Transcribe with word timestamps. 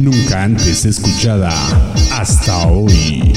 nunca 0.00 0.44
antes 0.44 0.84
escuchada 0.84 1.52
hasta 2.12 2.66
hoy. 2.66 3.32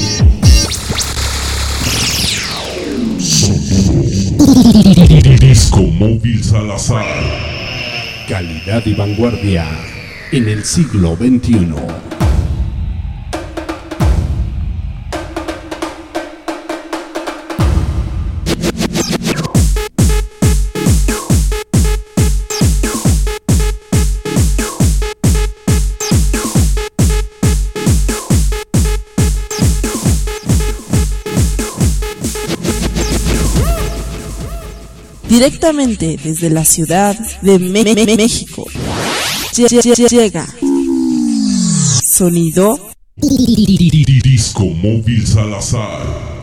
Disco 5.40 5.82
Móvil 5.82 6.42
Salazar. 6.42 7.04
Calidad 8.28 8.82
y 8.86 8.94
vanguardia 8.94 9.66
en 10.32 10.48
el 10.48 10.64
siglo 10.64 11.16
XXI. 11.16 12.23
Directamente 35.44 36.18
desde 36.24 36.48
la 36.48 36.64
ciudad 36.64 37.14
de 37.42 37.58
México. 37.58 38.64
Lle- 39.52 39.68
lle- 39.68 40.08
Llega. 40.08 40.46
Sonido 42.02 42.80
Disco 44.22 44.64
Móvil 44.64 45.26
Salazar. 45.26 46.33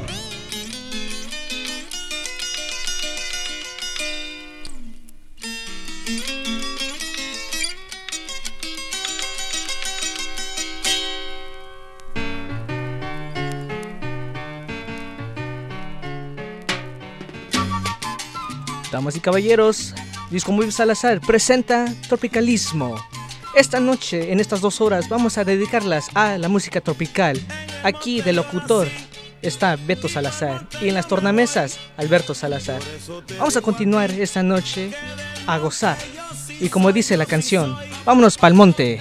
Damas 19.02 19.16
y 19.16 19.20
caballeros, 19.20 19.96
Disco 20.30 20.52
Móvil 20.52 20.72
Salazar 20.72 21.22
presenta 21.22 21.92
Tropicalismo. 22.08 23.04
Esta 23.56 23.80
noche, 23.80 24.32
en 24.32 24.40
estas 24.40 24.62
dos 24.62 24.80
horas, 24.80 25.10
vamos 25.10 25.40
a 25.40 25.44
dedicarlas 25.44 26.10
a 26.14 26.38
la 26.38 26.48
música 26.50 26.82
tropical. 26.82 27.42
Aquí 27.84 28.22
de 28.22 28.32
locutor 28.32 28.88
está 29.42 29.76
Beto 29.76 30.08
Salazar 30.08 30.68
y 30.84 30.90
en 30.90 30.94
las 30.94 31.08
tornamesas 31.08 31.80
Alberto 31.98 32.36
Salazar. 32.36 32.80
Vamos 33.40 33.58
a 33.58 33.62
continuar 33.62 34.12
esta 34.12 34.44
noche 34.44 34.92
a 35.48 35.58
gozar. 35.58 35.98
Y 36.60 36.70
como 36.70 36.92
dice 36.92 37.18
la 37.18 37.26
canción, 37.26 37.76
vámonos 38.06 38.38
pa'l 38.38 38.54
monte. 38.54 39.00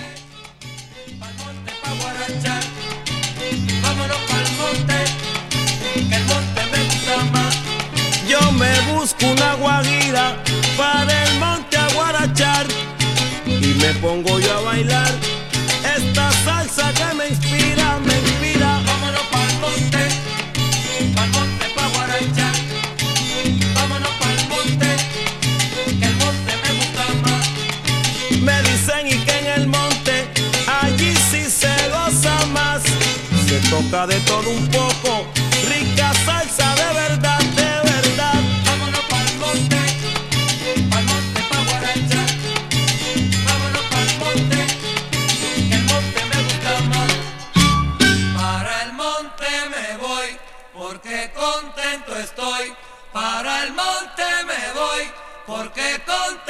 Busco 9.11 9.33
una 9.33 9.55
guajira 9.55 10.37
para 10.77 11.25
el 11.25 11.39
monte 11.39 11.77
a 11.77 11.89
guarachar 11.95 12.67
y 13.47 13.75
me 13.75 13.93
pongo 13.95 14.39
yo 14.39 14.59
a 14.59 14.61
bailar 14.61 15.11
esta 15.97 16.31
salsa 16.45 16.93
que 16.93 17.15
me 17.15 17.29
inspira, 17.29 17.99
me 18.05 18.15
inspira. 18.15 18.81
Vámonos 18.87 19.27
pa'l 19.33 19.59
monte, 19.61 20.09
pa'l 21.15 21.31
monte 21.31 21.67
pa' 21.75 21.89
guarachar. 21.95 22.55
Vámonos 23.75 24.13
pa'l 24.21 24.49
monte, 24.49 24.89
que 25.99 26.07
el 26.07 26.17
monte 26.17 26.53
me 26.63 26.71
gusta 26.79 27.05
más. 27.25 27.47
Me 28.41 28.63
dicen 28.63 29.07
y 29.07 29.25
que 29.25 29.39
en 29.39 29.47
el 29.61 29.67
monte 29.67 30.29
allí 30.83 31.15
sí 31.31 31.51
se 31.51 31.75
goza 31.89 32.47
más. 32.53 32.83
Se 33.49 33.59
toca 33.71 34.07
de 34.07 34.21
todo 34.21 34.49
un 34.51 34.67
poco, 34.69 35.20
porque 55.51 56.01
contento 56.07 56.50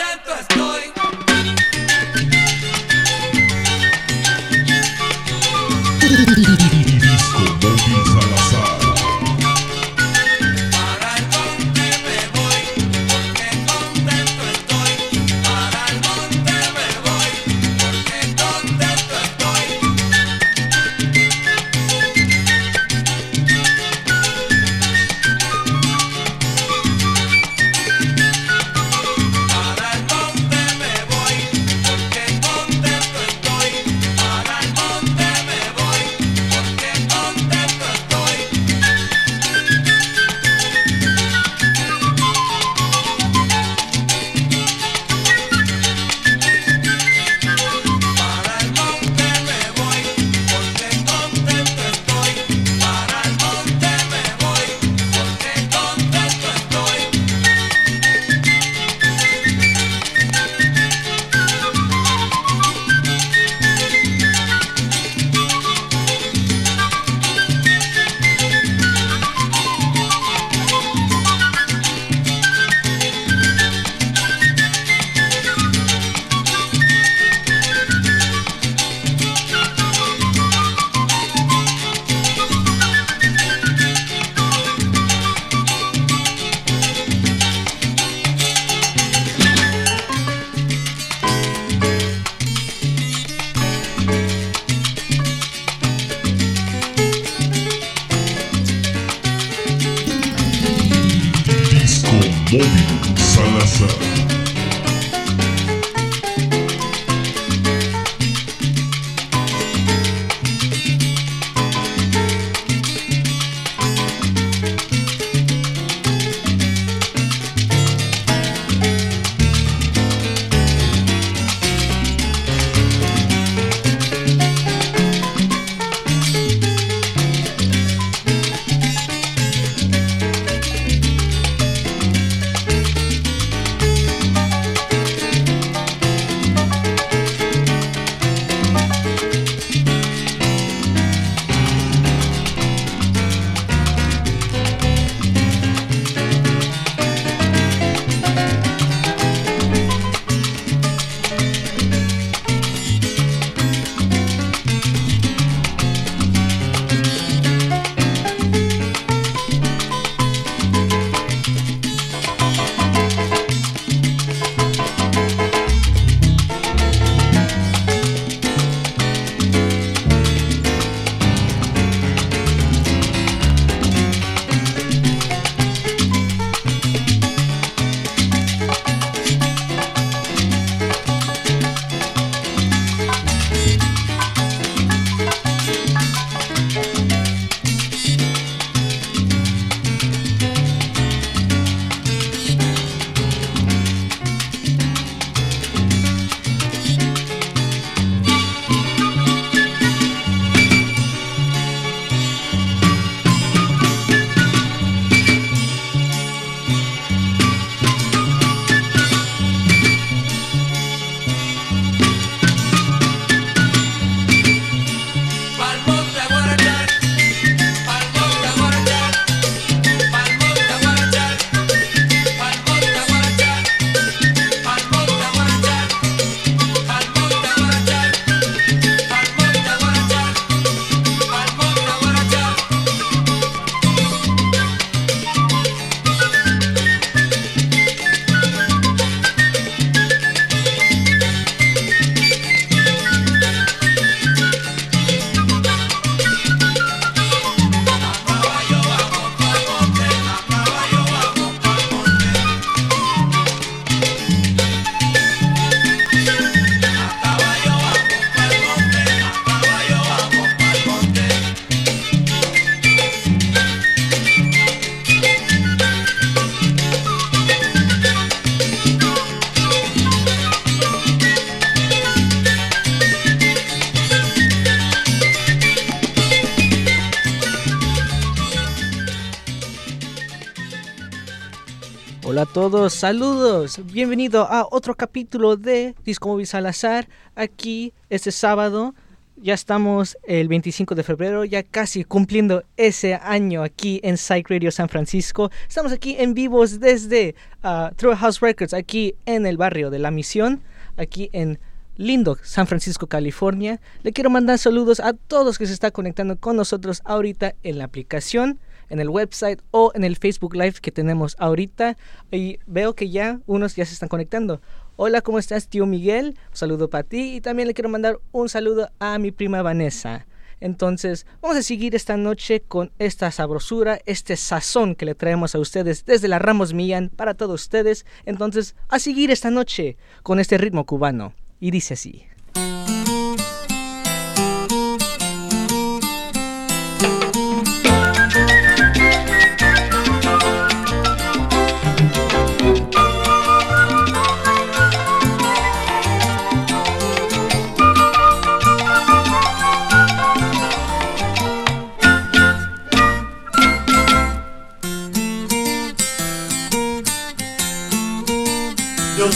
Hola 282.41 282.49
a 282.49 282.55
todos, 282.55 282.95
saludos, 282.95 283.79
bienvenido 283.93 284.45
a 284.51 284.67
otro 284.71 284.95
capítulo 284.95 285.59
de 285.59 285.95
Disco 286.07 286.31
Móvil 286.31 286.47
Salazar, 286.47 287.07
aquí 287.35 287.93
este 288.09 288.33
sábado, 288.33 288.95
ya 289.37 289.53
estamos 289.53 290.17
el 290.23 290.49
25 290.49 290.95
de 290.95 291.03
febrero, 291.03 291.45
ya 291.45 291.63
casi 291.63 292.03
cumpliendo 292.03 292.65
ese 292.79 293.13
año 293.17 293.63
aquí 293.63 294.01
en 294.03 294.17
Psych 294.17 294.49
Radio 294.49 294.71
San 294.71 294.89
Francisco, 294.89 295.51
estamos 295.69 295.93
aquí 295.93 296.17
en 296.19 296.33
vivos 296.33 296.81
desde 296.81 297.35
uh, 297.63 297.95
True 297.95 298.17
House 298.17 298.41
Records, 298.41 298.73
aquí 298.73 299.17
en 299.27 299.45
el 299.45 299.59
barrio 299.59 299.91
de 299.91 299.99
La 299.99 300.11
Misión, 300.11 300.63
aquí 300.97 301.29
en 301.35 301.59
lindo 301.99 302.39
San 302.43 302.67
Francisco, 302.67 303.07
California. 303.07 303.83
Le 304.03 304.15
quiero 304.15 304.31
mandar 304.31 304.57
saludos 304.57 304.99
a 305.01 305.13
todos 305.13 305.59
que 305.59 305.67
se 305.67 305.75
están 305.75 305.91
conectando 305.91 306.37
con 306.37 306.57
nosotros 306.57 307.03
ahorita 307.05 307.55
en 307.63 307.77
la 307.77 307.85
aplicación 307.85 308.61
en 308.91 309.01
el 309.01 309.09
website 309.09 309.63
o 309.71 309.93
en 309.95 310.05
el 310.05 310.17
Facebook 310.17 310.55
Live 310.55 310.75
que 310.83 310.93
tenemos 310.93 311.37
ahorita. 311.39 311.97
Y 312.31 312.59
veo 312.67 312.95
que 312.95 313.09
ya 313.09 313.41
unos 313.47 313.77
ya 313.77 313.87
se 313.87 313.95
están 313.95 314.11
conectando. 314.11 314.61
Hola, 314.97 315.23
¿cómo 315.23 315.39
estás, 315.39 315.69
tío 315.69 315.87
Miguel? 315.87 316.37
Un 316.51 316.57
saludo 316.57 316.91
para 316.91 317.05
ti 317.05 317.37
y 317.37 317.41
también 317.41 317.69
le 317.69 317.75
quiero 317.75 317.89
mandar 317.89 318.21
un 318.33 318.51
saludo 318.51 318.91
a 318.99 319.19
mi 319.19 319.33
prima 319.33 319.63
Vanessa. 319.63 320.27
Entonces, 320.61 321.27
vamos 321.41 321.57
a 321.57 321.63
seguir 321.63 321.95
esta 321.95 322.19
noche 322.19 322.61
con 322.61 322.93
esta 322.99 323.31
sabrosura, 323.31 323.99
este 324.05 324.37
sazón 324.37 324.95
que 324.95 325.07
le 325.07 325.15
traemos 325.15 325.55
a 325.55 325.59
ustedes 325.59 326.05
desde 326.05 326.29
la 326.29 326.39
Ramos 326.39 326.75
Millán 326.75 327.09
para 327.09 327.33
todos 327.35 327.63
ustedes. 327.63 328.05
Entonces, 328.27 328.77
a 328.89 328.99
seguir 328.99 329.31
esta 329.31 329.51
noche 329.51 329.97
con 330.23 330.39
este 330.39 330.59
ritmo 330.59 330.85
cubano. 330.85 331.33
Y 331.61 331.71
dice 331.71 331.95
así. 331.95 332.30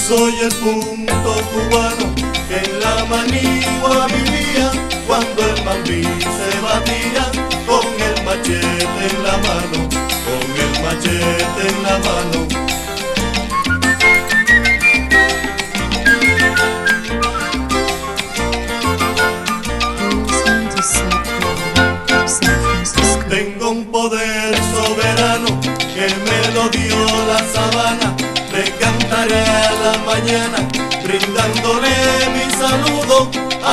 Soy 0.06 0.38
el 0.38 0.54
punto 0.56 1.34
cubano 1.50 2.14
que 2.46 2.58
en 2.58 2.80
la 2.80 3.06
manigua 3.06 4.06
vivía 4.08 4.70
cuando 5.06 5.42
el 5.48 5.64
mambí 5.64 6.02
se 6.02 6.60
batía 6.60 7.24
con 7.66 7.86
el 7.86 8.24
machete 8.24 9.06
en 9.08 9.22
la 9.22 9.38
mano, 9.38 9.88
con 10.26 10.44
el 10.60 10.82
machete 10.82 11.68
en 11.68 11.82
la 11.82 11.98
mano. 12.00 12.43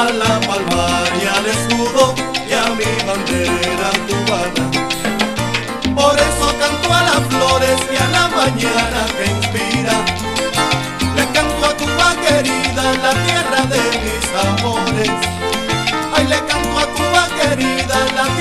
A 0.01 0.11
la 0.13 0.39
palma 0.47 1.03
y 1.21 1.27
al 1.27 1.45
escudo 1.45 2.15
y 2.49 2.53
a 2.53 2.65
mi 2.77 2.91
bandera 3.07 3.89
cubana. 4.07 4.65
Por 5.95 6.15
eso 6.27 6.47
canto 6.59 6.87
a 6.91 7.01
las 7.09 7.23
flores 7.31 7.79
y 7.93 7.97
a 8.03 8.07
la 8.17 8.27
mañana 8.39 9.01
que 9.15 9.25
inspira. 9.37 9.95
Le 11.15 11.25
canto 11.35 11.65
a 11.69 11.73
Cuba 11.81 12.09
querida, 12.25 12.83
la 13.05 13.13
tierra 13.27 13.61
de 13.73 13.83
mis 14.03 14.25
amores. 14.49 15.11
Ay, 16.15 16.25
le 16.33 16.39
canto 16.49 16.79
a 16.83 16.85
Cuba 16.97 17.23
querida, 17.39 17.97
la 18.15 18.25
tierra 18.35 18.40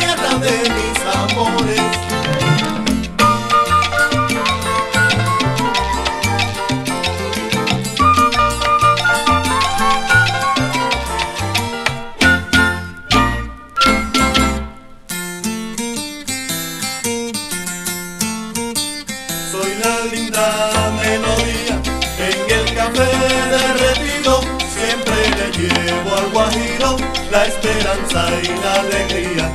la 27.30 27.46
esperanza 27.46 28.28
y 28.42 28.49
la 28.60 28.75
alegría, 28.80 29.52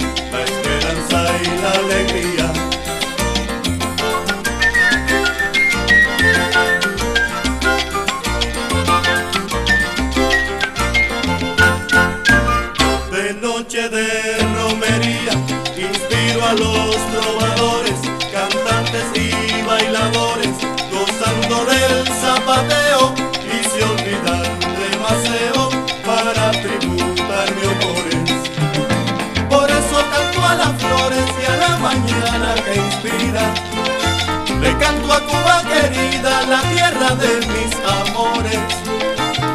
A 35.08 35.20
Cuba 35.20 35.62
querida, 35.72 36.42
la 36.48 36.62
tierra 36.64 37.16
de 37.16 37.38
mis 37.48 37.74
amores. 37.88 38.60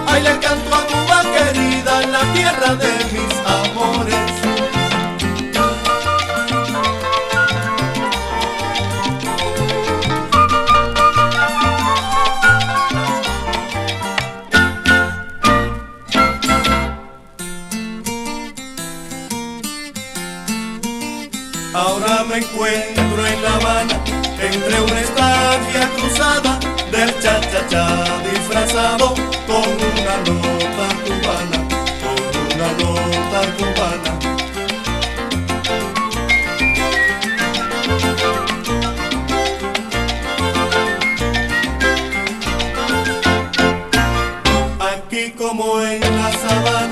Ay, 0.07 0.23
le 0.23 0.39
canto 0.39 0.75
a 0.75 0.87
Cuba 0.87 1.23
querida, 1.35 2.07
la 2.07 2.21
tierra 2.33 2.75
de 2.77 2.93
mis 3.13 3.35
amores. 3.45 4.17
Ahora 21.75 22.25
me 22.29 22.39
encuentro 22.39 23.27
en 23.27 23.43
La 23.43 23.55
Habana, 23.57 24.01
entre 24.43 24.81
una 24.81 25.01
estancia 25.01 25.91
cruzada 25.97 26.59
del 26.91 27.11
cha-cha-cha 27.21 27.87
disfrazado 28.33 29.15
con 29.47 29.67
una 29.67 30.17
nota 30.27 30.87
cubana, 31.05 31.59
con 32.03 32.21
una 32.55 32.69
nota 32.83 33.41
cubana. 33.59 34.11
Aquí 44.81 45.25
como 45.33 45.81
en 45.83 46.01
la 46.01 46.33
sabana, 46.33 46.90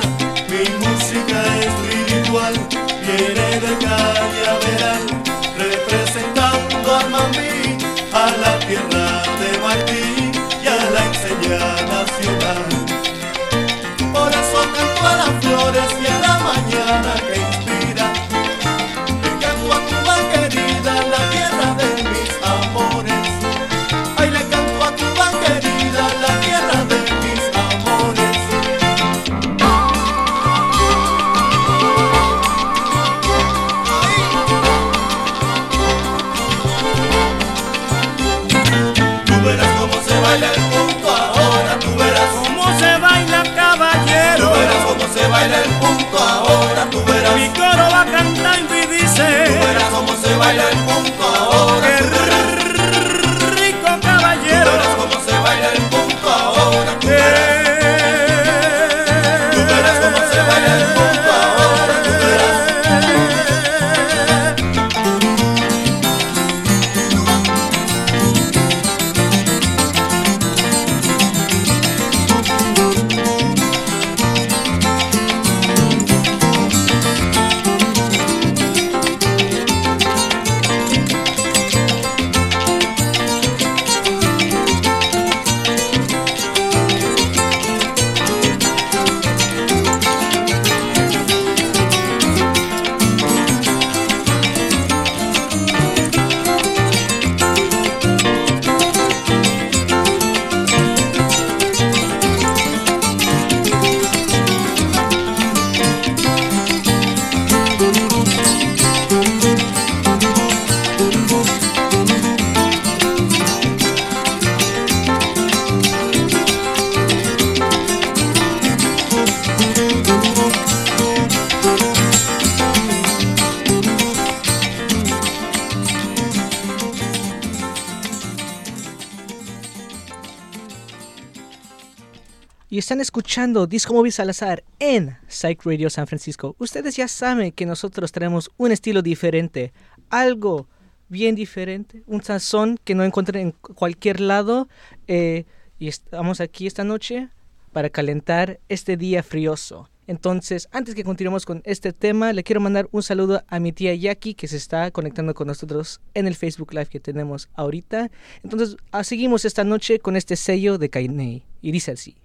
escuchando 133.28 133.66
Disco 133.66 133.92
Móvil 133.92 134.10
Salazar 134.10 134.64
en 134.78 135.18
Psych 135.28 135.62
Radio 135.66 135.90
San 135.90 136.06
Francisco. 136.06 136.56
Ustedes 136.58 136.96
ya 136.96 137.08
saben 137.08 137.52
que 137.52 137.66
nosotros 137.66 138.10
tenemos 138.10 138.50
un 138.56 138.72
estilo 138.72 139.02
diferente, 139.02 139.74
algo 140.08 140.66
bien 141.10 141.34
diferente, 141.34 142.02
un 142.06 142.22
sazón 142.22 142.78
que 142.84 142.94
no 142.94 143.04
encuentren 143.04 143.48
en 143.48 143.52
cualquier 143.52 144.20
lado. 144.20 144.66
Eh, 145.08 145.44
y 145.78 145.88
estamos 145.88 146.40
aquí 146.40 146.66
esta 146.66 146.84
noche 146.84 147.28
para 147.70 147.90
calentar 147.90 148.60
este 148.70 148.96
día 148.96 149.22
frioso. 149.22 149.90
Entonces, 150.06 150.66
antes 150.72 150.94
que 150.94 151.04
continuemos 151.04 151.44
con 151.44 151.60
este 151.66 151.92
tema, 151.92 152.32
le 152.32 152.44
quiero 152.44 152.62
mandar 152.62 152.88
un 152.92 153.02
saludo 153.02 153.44
a 153.46 153.60
mi 153.60 153.72
tía 153.72 153.94
Jackie 153.94 154.32
que 154.32 154.48
se 154.48 154.56
está 154.56 154.90
conectando 154.90 155.34
con 155.34 155.48
nosotros 155.48 156.00
en 156.14 156.28
el 156.28 156.34
Facebook 156.34 156.72
Live 156.72 156.86
que 156.86 156.98
tenemos 156.98 157.50
ahorita. 157.52 158.10
Entonces, 158.42 158.78
ah, 158.90 159.04
seguimos 159.04 159.44
esta 159.44 159.64
noche 159.64 159.98
con 159.98 160.16
este 160.16 160.34
sello 160.34 160.78
de 160.78 160.88
Kainei 160.88 161.44
y 161.60 161.72
dice 161.72 161.90
así. 161.90 162.16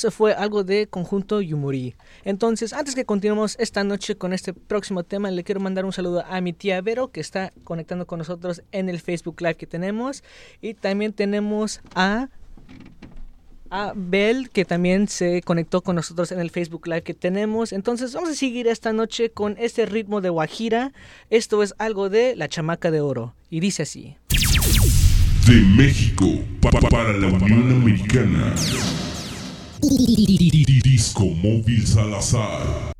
Eso 0.00 0.10
fue 0.10 0.32
algo 0.32 0.64
de 0.64 0.86
conjunto 0.86 1.40
Yumuri. 1.42 1.94
Entonces, 2.24 2.72
antes 2.72 2.94
que 2.94 3.04
continuemos 3.04 3.56
esta 3.58 3.84
noche 3.84 4.16
con 4.16 4.32
este 4.32 4.52
próximo 4.54 5.04
tema, 5.04 5.30
le 5.30 5.44
quiero 5.44 5.60
mandar 5.60 5.84
un 5.84 5.92
saludo 5.92 6.24
a 6.26 6.40
mi 6.40 6.52
tía 6.54 6.80
Vero, 6.80 7.08
que 7.08 7.20
está 7.20 7.52
conectando 7.64 8.06
con 8.06 8.18
nosotros 8.18 8.62
en 8.72 8.88
el 8.88 9.00
Facebook 9.00 9.40
Live 9.40 9.56
que 9.56 9.66
tenemos. 9.66 10.24
Y 10.62 10.72
también 10.74 11.12
tenemos 11.12 11.80
a, 11.94 12.28
a 13.70 13.92
Bel, 13.94 14.48
que 14.50 14.64
también 14.64 15.06
se 15.06 15.42
conectó 15.42 15.82
con 15.82 15.96
nosotros 15.96 16.32
en 16.32 16.40
el 16.40 16.50
Facebook 16.50 16.86
Live 16.86 17.02
que 17.02 17.14
tenemos. 17.14 17.72
Entonces, 17.74 18.14
vamos 18.14 18.30
a 18.30 18.34
seguir 18.34 18.66
esta 18.68 18.92
noche 18.94 19.30
con 19.30 19.56
este 19.58 19.84
ritmo 19.86 20.20
de 20.22 20.30
Guajira. 20.30 20.92
Esto 21.28 21.62
es 21.62 21.74
algo 21.78 22.08
de 22.08 22.34
La 22.36 22.48
Chamaca 22.48 22.90
de 22.90 23.00
Oro. 23.02 23.34
Y 23.50 23.60
dice 23.60 23.82
así. 23.82 24.16
De 25.46 25.56
México 25.76 26.26
pa- 26.60 26.70
pa- 26.70 26.88
para 26.88 27.12
la 27.12 27.26
Unión 27.28 27.70
Americana. 27.72 28.54
Disco 30.82 31.24
Móvil 31.24 31.86
Salazar. 31.86 32.99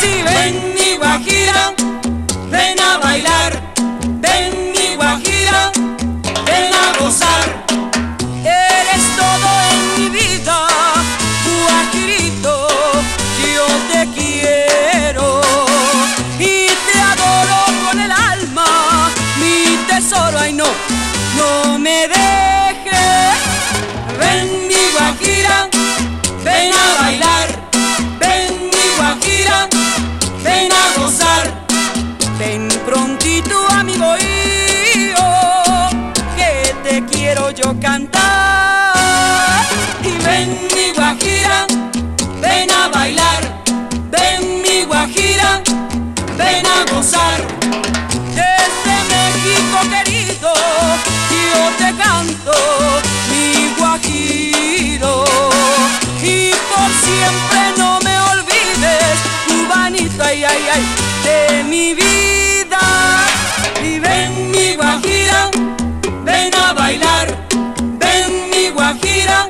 Sí, 0.00 0.83
Y 56.22 56.52
por 56.70 56.90
siempre 57.04 57.60
no 57.76 57.98
me 58.00 58.18
olvides, 58.32 59.18
cubanito, 59.46 60.22
ay, 60.24 60.44
ay, 60.44 60.62
ay, 60.72 60.84
de 61.24 61.64
mi 61.64 61.94
vida. 61.94 62.80
Y 63.82 63.98
ven 63.98 64.50
mi 64.50 64.74
guajira, 64.76 65.50
ven 66.24 66.54
a 66.54 66.72
bailar, 66.72 67.26
ven 67.98 68.50
mi 68.50 68.70
guajira, 68.70 69.48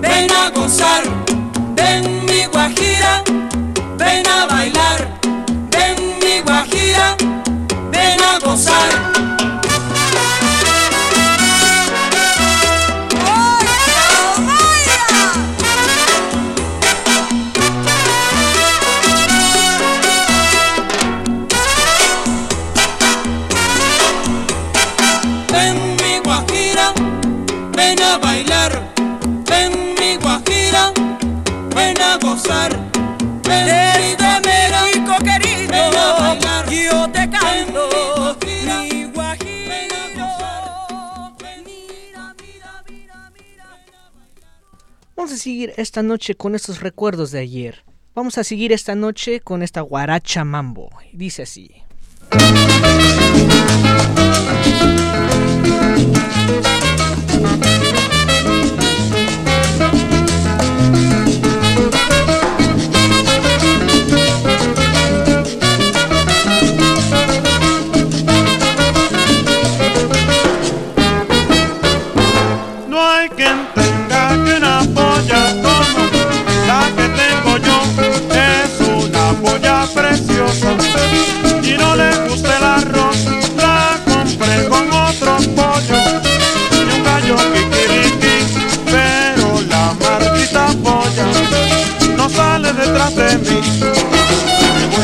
ven 0.00 0.30
a 0.32 0.50
gozar, 0.50 1.02
ven 1.76 2.24
mi 2.26 2.44
guajira, 2.46 3.22
ven 3.96 4.26
a 4.26 4.46
bailar, 4.46 5.08
ven 5.70 5.96
mi 6.22 6.40
guajira, 6.40 7.16
ven 7.90 8.20
a 8.20 8.38
gozar. 8.40 9.11
A 45.32 45.36
seguir 45.36 45.72
esta 45.78 46.02
noche 46.02 46.34
con 46.34 46.54
estos 46.54 46.80
recuerdos 46.80 47.30
de 47.30 47.38
ayer. 47.38 47.84
Vamos 48.14 48.36
a 48.36 48.44
seguir 48.44 48.70
esta 48.70 48.94
noche 48.94 49.40
con 49.40 49.62
esta 49.62 49.80
guaracha 49.80 50.44
mambo. 50.44 50.90
Dice 51.14 51.44
así. 51.44 51.70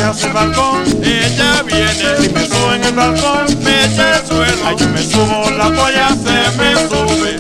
Hacia 0.09 0.29
el 0.29 0.33
balcón, 0.33 0.85
ella 1.05 1.63
viene 1.67 2.25
y 2.25 2.29
me 2.31 2.47
subo 2.47 2.73
en 2.73 2.83
el 2.83 2.95
balcón, 2.95 3.45
me 3.63 3.85
echa 3.85 4.17
el 4.17 4.27
suelo. 4.27 4.67
Ay, 4.67 4.77
yo 4.79 4.89
me 4.89 5.03
subo, 5.03 5.51
la 5.51 5.65
polla 5.65 6.09
se 6.09 6.57
me 6.57 6.75
sube 6.89 7.37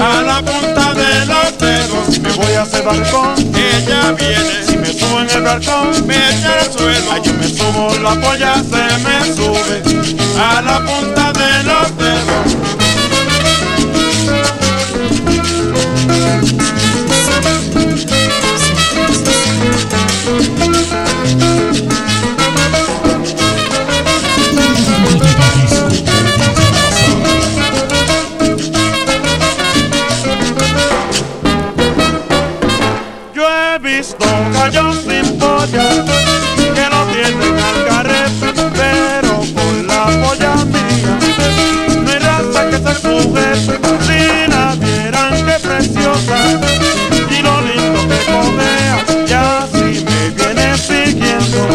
a 0.00 0.22
la 0.22 0.38
punta 0.38 0.94
de 0.94 1.26
los 1.26 1.58
dedos. 1.58 2.18
Me 2.20 2.32
voy 2.32 2.54
hacia 2.54 2.78
el 2.78 2.86
balcón, 2.86 3.34
ella 3.54 4.12
viene 4.12 4.64
y 4.72 4.76
me 4.78 4.98
subo 4.98 5.20
en 5.20 5.30
el 5.30 5.42
balcón, 5.42 6.06
me 6.06 6.14
echa 6.14 6.58
el 6.60 6.72
suelo. 6.72 7.12
Ay, 7.12 7.20
yo 7.22 7.32
me 7.34 7.48
subo, 7.48 7.94
la 8.02 8.14
polla 8.14 8.54
se 8.54 8.98
me 9.04 9.34
sube 9.34 9.82
a 10.40 10.62
la 10.62 10.78
punta 10.78 11.32
de 11.34 11.64
los 11.64 11.98
gallo 34.70 34.92
sin 34.94 35.38
polla, 35.38 35.88
que 36.74 36.86
lo 36.90 37.04
tienen 37.12 37.58
al 37.58 37.86
carrete, 37.86 38.48
pero 38.74 39.40
con 39.54 39.86
la 39.86 40.06
polla 40.22 40.54
mía, 40.66 41.18
no 42.02 42.10
hay 42.10 42.18
raza 42.18 42.70
que 42.70 42.78
se 42.78 42.94
juguete, 43.08 43.78
si 44.06 44.50
la 44.50 44.74
vieran 44.74 45.34
que 45.46 45.58
preciosa, 45.66 46.38
y 47.30 47.42
lo 47.42 47.60
lindo 47.60 48.00
que 48.08 48.18
cojea, 48.32 49.04
ya 49.26 49.68
si 49.72 50.04
me 50.04 50.30
viene 50.30 50.76
siguiendo, 50.78 51.68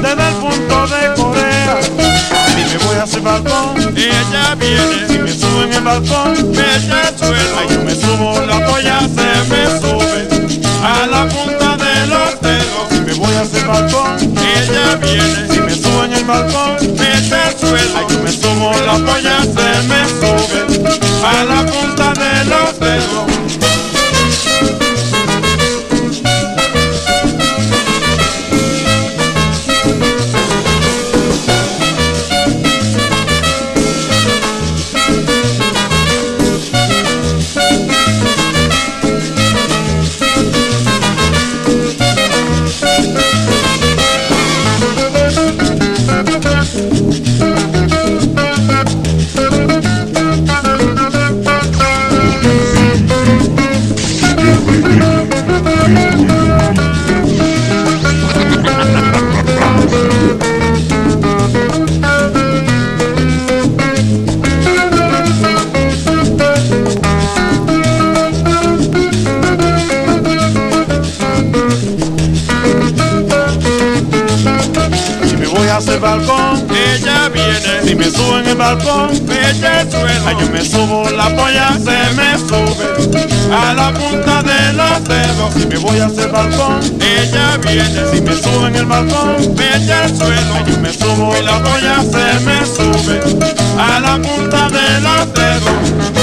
desde 0.00 0.28
el 0.28 0.34
punto 0.36 0.86
de 0.86 1.14
Corea, 1.20 1.78
si 1.82 2.78
me 2.78 2.84
voy 2.84 2.96
a 2.96 3.04
ese 3.04 3.20
balcón, 3.20 3.74
ella 3.96 4.54
viene, 4.54 5.08
si 5.08 5.18
me 5.18 5.32
subo 5.32 5.62
en 5.64 5.72
el 5.72 5.80
balcón, 5.80 6.50
me 6.52 6.76
echa 6.76 7.08
el 7.08 7.46
ay, 7.58 7.68
yo 7.70 7.82
me 7.82 7.94
subo, 7.94 8.40
la 8.46 8.64
polla 8.66 9.00
se 9.00 9.50
me 9.50 9.63
ella 13.64 14.96
viene, 14.96 15.48
si 15.48 15.60
me 15.60 15.74
subo 15.74 16.04
en 16.04 16.12
el 16.12 16.24
balcón, 16.24 16.76
me 16.98 17.12
el 17.12 17.58
suelo, 17.58 17.98
ay, 17.98 18.06
yo 18.10 18.18
me 18.22 18.32
subo, 18.32 18.72
la 18.84 18.92
polla 19.04 19.42
Si 77.94 77.98
me 78.00 78.10
subo 78.10 78.38
en 78.40 78.48
el 78.48 78.56
balcón, 78.56 79.08
me 79.24 79.54
suelo. 79.54 80.26
Ay, 80.26 80.36
yo 80.40 80.50
me 80.50 80.64
subo, 80.64 81.08
la 81.10 81.28
polla 81.36 81.74
se 81.74 82.12
me 82.16 82.36
sube. 82.38 83.54
A 83.54 83.72
la 83.72 83.92
punta 83.92 84.42
de 84.42 84.72
los 84.72 85.04
dedos. 85.04 85.54
Si 85.54 85.64
me 85.68 85.76
voy 85.76 86.00
hacia 86.00 86.24
el 86.24 86.32
balcón, 86.32 86.80
ella 87.00 87.56
viene. 87.58 88.02
Si 88.12 88.20
me 88.20 88.34
subo 88.34 88.66
en 88.66 88.74
el 88.74 88.86
balcón, 88.86 89.36
me 89.54 90.08
suelo. 90.08 90.54
Ay, 90.56 90.64
yo 90.66 90.78
me 90.80 90.92
subo, 90.92 91.36
la 91.40 91.62
polla 91.62 92.02
se 92.02 92.40
me 92.40 92.66
sube. 92.66 93.20
A 93.78 94.00
la 94.00 94.16
punta 94.16 94.68
de 94.70 95.00
los 95.00 95.32
dedos. 95.32 96.13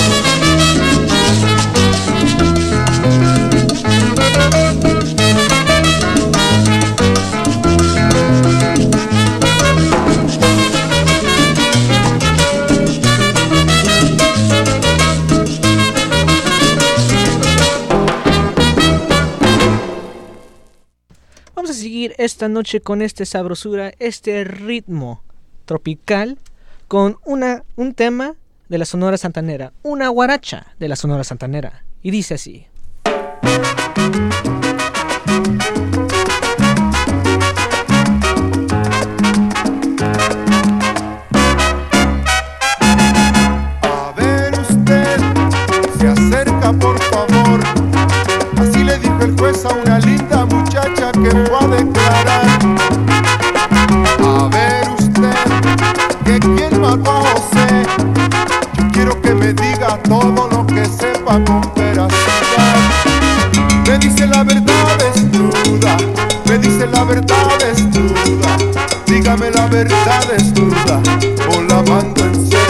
Esta 22.24 22.48
noche 22.48 22.82
con 22.82 23.02
esta 23.02 23.26
sabrosura, 23.26 23.94
este 23.98 24.44
ritmo 24.44 25.24
tropical, 25.66 26.38
con 26.88 27.18
una, 27.26 27.64
un 27.76 27.96
tema 27.96 28.36
de 28.70 28.78
la 28.78 28.86
Sonora 28.86 29.18
Santanera, 29.18 29.74
una 29.82 30.08
guaracha 30.10 30.68
de 30.78 30.88
la 30.88 30.96
Sonora 30.96 31.24
Santanera. 31.24 31.84
Y 32.04 32.12
dice 32.12 32.36
así. 32.36 32.68
Muchacha 51.22 51.30
que 51.30 51.30
fue 51.30 51.60
a 51.60 51.68
declarar. 51.68 52.60
A 54.24 54.48
ver 54.50 54.90
usted, 54.98 55.34
que 56.26 56.40
quién 56.40 56.82
mató 56.82 57.12
a 57.12 57.22
José. 57.22 57.86
Yo 58.74 58.84
quiero 58.92 59.22
que 59.22 59.34
me 59.34 59.54
diga 59.54 59.98
todo 60.04 60.48
lo 60.50 60.66
que 60.66 60.86
sepa 60.86 61.44
con 61.46 61.62
veracidad. 61.76 62.76
Me 63.88 63.98
dice 63.98 64.28
la 64.28 64.44
verdad 64.44 64.98
desnuda, 64.98 65.98
me 66.48 66.58
dice 66.58 66.88
la 66.88 67.04
verdad 67.04 67.48
desnuda. 67.60 68.58
Dígame 69.06 69.52
la 69.52 69.68
verdad 69.68 70.24
desnuda, 70.28 71.02
o 71.50 71.62
la 71.62 71.84
mando 71.84 72.26
encerrar. 72.26 72.61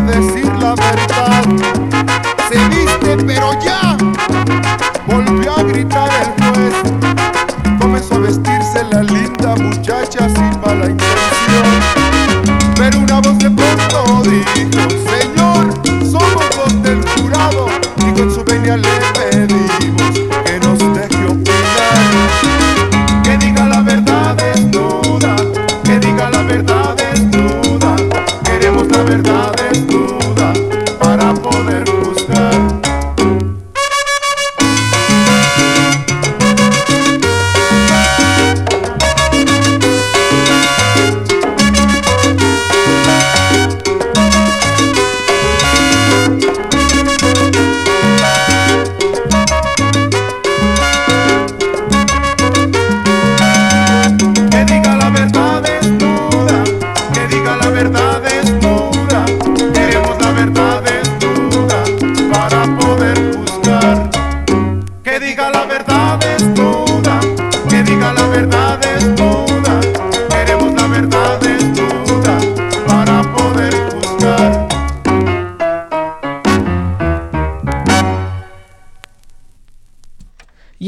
Decir 0.00 0.46
la 0.58 0.74
verdad. 0.74 1.44
Se 2.50 2.58
viste, 2.68 3.16
pero 3.26 3.52
ya 3.64 3.71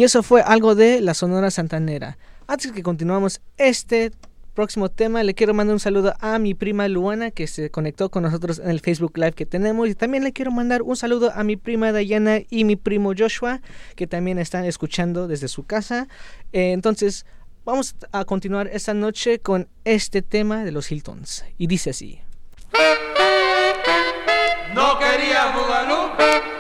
Eso 0.05 0.23
fue 0.23 0.43
algo 0.43 0.75
de 0.75 1.01
la 1.01 1.15
Sonora 1.15 1.51
Santanera. 1.51 2.19
Antes 2.47 2.73
que 2.73 2.83
continuamos 2.83 3.41
este 3.57 4.13
próximo 4.53 4.91
tema 4.91 5.23
le 5.23 5.33
quiero 5.33 5.55
mandar 5.55 5.73
un 5.73 5.81
saludo 5.81 6.13
a 6.21 6.39
mi 6.39 6.53
prima 6.53 6.87
Luana 6.89 7.31
que 7.31 7.47
se 7.47 7.71
conectó 7.71 8.11
con 8.11 8.23
nosotros 8.23 8.59
en 8.59 8.69
el 8.69 8.81
Facebook 8.81 9.17
Live 9.17 9.33
que 9.33 9.47
tenemos 9.47 9.89
y 9.89 9.95
también 9.95 10.23
le 10.23 10.35
quiero 10.35 10.51
mandar 10.51 10.83
un 10.83 10.95
saludo 10.95 11.33
a 11.35 11.43
mi 11.43 11.57
prima 11.57 11.91
Dayana 11.91 12.41
y 12.51 12.65
mi 12.65 12.77
primo 12.77 13.15
Joshua 13.17 13.63
que 13.97 14.07
también 14.07 14.39
están 14.39 14.67
escuchando 14.67 15.27
desde 15.27 15.49
su 15.49 15.65
casa. 15.65 16.07
Eh, 16.53 16.73
entonces 16.73 17.25
vamos 17.65 17.97
a 18.13 18.27
continuar 18.27 18.69
esta 18.75 18.93
noche 18.93 19.39
con 19.39 19.69
este 19.85 20.21
tema 20.21 20.65
de 20.65 20.73
los 20.73 20.93
Hiltons 20.93 21.47
y 21.57 21.67
dice 21.67 21.89
así. 21.89 22.21
No 24.75 24.99
quería 24.99 25.55
Bugalú. 25.57 26.54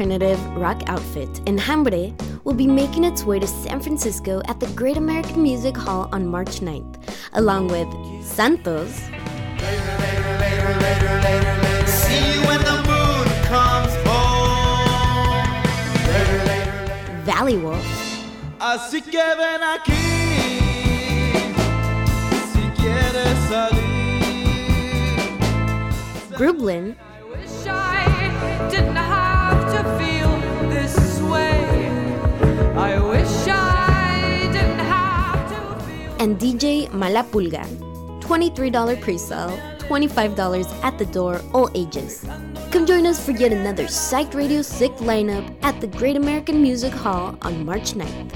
Alternative 0.00 0.40
rock 0.56 0.82
outfit. 0.88 1.28
In 1.46 1.58
Hambre 1.58 2.14
will 2.44 2.54
be 2.54 2.66
making 2.66 3.04
its 3.04 3.24
way 3.24 3.38
to 3.38 3.46
San 3.46 3.80
Francisco 3.80 4.40
at 4.48 4.58
the 4.58 4.66
Great 4.68 4.96
American 4.96 5.42
Music 5.42 5.76
Hall 5.76 6.08
on 6.10 6.26
March 6.26 6.60
9th, 6.60 6.96
along 7.34 7.68
with 7.68 7.86
Santos, 8.24 8.94
See 11.84 12.32
you 12.32 12.40
when 12.48 12.60
the 12.64 12.82
moon 12.88 13.26
comes 13.44 13.92
home. 14.08 14.96
Valley 17.26 17.58
Wolf, 17.58 17.84
Así 18.58 19.02
que 19.02 19.22
ven 19.36 19.62
aquí. 19.62 20.00
Si 22.52 22.62
quieres 22.80 23.38
salir. 23.50 23.90
Grublin, 26.38 26.96
and 36.20 36.38
DJ 36.38 36.86
Malapulga. 36.90 37.64
$23 38.20 39.00
pre-sale, 39.00 39.58
$25 39.80 40.84
at 40.84 40.98
the 40.98 41.06
door, 41.06 41.40
all 41.52 41.68
ages. 41.74 42.24
Come 42.70 42.86
join 42.86 43.06
us 43.06 43.24
for 43.24 43.32
yet 43.32 43.52
another 43.52 43.88
Psych 43.88 44.32
Radio 44.34 44.62
Sick 44.62 44.92
lineup 44.98 45.52
at 45.62 45.80
the 45.80 45.88
Great 45.88 46.16
American 46.16 46.62
Music 46.62 46.92
Hall 46.92 47.36
on 47.42 47.64
March 47.64 47.94
9th. 47.94 48.29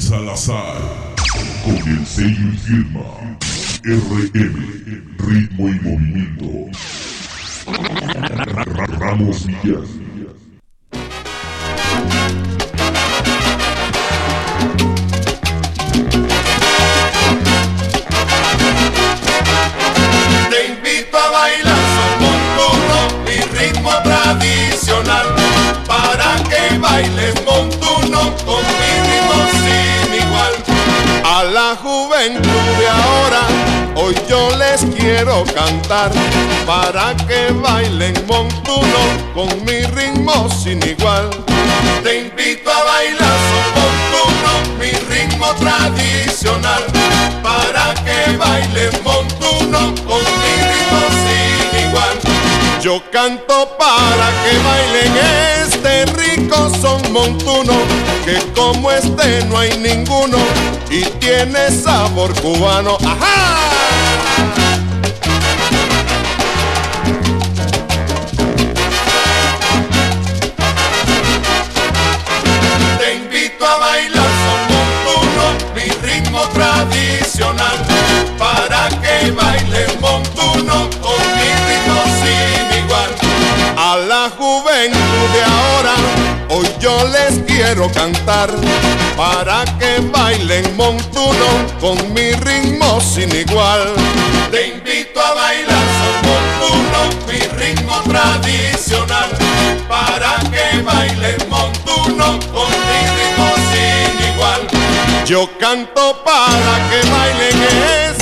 Salazar, 0.00 1.14
con 1.64 1.76
el 1.76 2.06
sello 2.06 2.52
y 2.52 2.56
firma 2.56 3.36
RM, 3.82 5.16
Ritmo 5.18 5.68
y 5.68 5.80
Movimiento. 5.80 6.70
Ramos 8.98 9.46
Villas. 9.46 9.88
tradicional 24.02 25.26
para 25.86 26.36
que 26.48 26.78
bailes 26.78 27.34
montuno 27.44 28.34
con 28.44 28.62
mi 28.78 28.92
ritmo 29.08 29.77
a 31.38 31.44
la 31.44 31.76
juventud 31.76 32.64
de 32.80 32.88
ahora, 32.88 33.42
hoy 33.94 34.12
yo 34.28 34.48
les 34.56 34.84
quiero 34.96 35.44
cantar 35.54 36.10
para 36.66 37.14
que 37.28 37.52
bailen 37.52 38.12
montuno 38.26 39.02
con 39.34 39.46
mi 39.64 39.82
ritmo 39.82 40.48
sin 40.50 40.82
igual. 40.82 41.30
Te 42.02 42.22
invito 42.22 42.68
a 42.68 42.82
bailar 42.82 43.38
son 43.50 43.68
montuno, 43.78 44.78
mi 44.80 44.90
ritmo 45.14 45.54
tradicional, 45.60 46.84
para 47.40 47.94
que 48.02 48.36
bailen 48.36 49.00
montuno 49.04 49.94
con 50.08 50.22
mi 50.42 50.54
ritmo 50.66 51.00
sin 51.08 51.22
igual. 51.22 51.27
Yo 52.88 53.02
canto 53.12 53.76
para 53.76 54.30
que 54.42 54.58
bailen 54.66 55.12
este 55.62 56.06
rico 56.06 56.70
son 56.80 57.12
montuno, 57.12 57.74
que 58.24 58.38
como 58.54 58.90
este 58.90 59.44
no 59.44 59.58
hay 59.58 59.76
ninguno 59.76 60.38
y 60.88 61.02
tiene 61.20 61.70
sabor 61.70 62.32
cubano. 62.40 62.96
¡Ajá! 63.04 63.56
Tradicional, 76.54 77.78
para 78.38 78.88
que 78.88 79.30
bailen 79.32 80.00
montuno 80.00 80.97
juventud 84.78 85.28
de 85.32 85.42
ahora, 85.42 85.94
hoy 86.50 86.68
yo 86.78 86.96
les 87.08 87.40
quiero 87.46 87.90
cantar, 87.90 88.50
para 89.16 89.64
que 89.78 90.00
bailen 90.12 90.76
montuno 90.76 91.48
con 91.80 91.96
mi 92.12 92.30
ritmo 92.32 93.00
sin 93.00 93.34
igual. 93.34 93.92
Te 94.50 94.68
invito 94.68 95.20
a 95.20 95.34
bailar 95.34 95.84
son 95.98 96.16
montuno, 96.30 97.00
mi 97.26 97.40
ritmo 97.58 98.00
tradicional, 98.02 99.30
para 99.88 100.38
que 100.50 100.80
bailen 100.82 101.38
montuno 101.48 102.38
con 102.52 102.70
mi 102.88 103.00
ritmo 103.16 103.48
sin 103.70 104.32
igual. 104.32 104.60
Yo 105.26 105.48
canto 105.58 106.22
para 106.24 106.88
que 106.88 107.00
bailen 107.10 107.62
este 107.62 108.17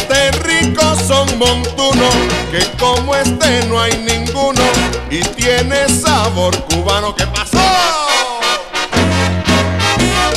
rico 0.76 0.94
son 1.06 1.38
montuno, 1.38 2.08
que 2.50 2.64
como 2.78 3.14
este 3.14 3.64
no 3.66 3.80
hay 3.80 3.92
ninguno 3.98 4.60
y 5.10 5.20
tiene 5.20 5.88
sabor 5.88 6.56
cubano. 6.64 7.14
¿Qué 7.14 7.26
pasó? 7.26 7.58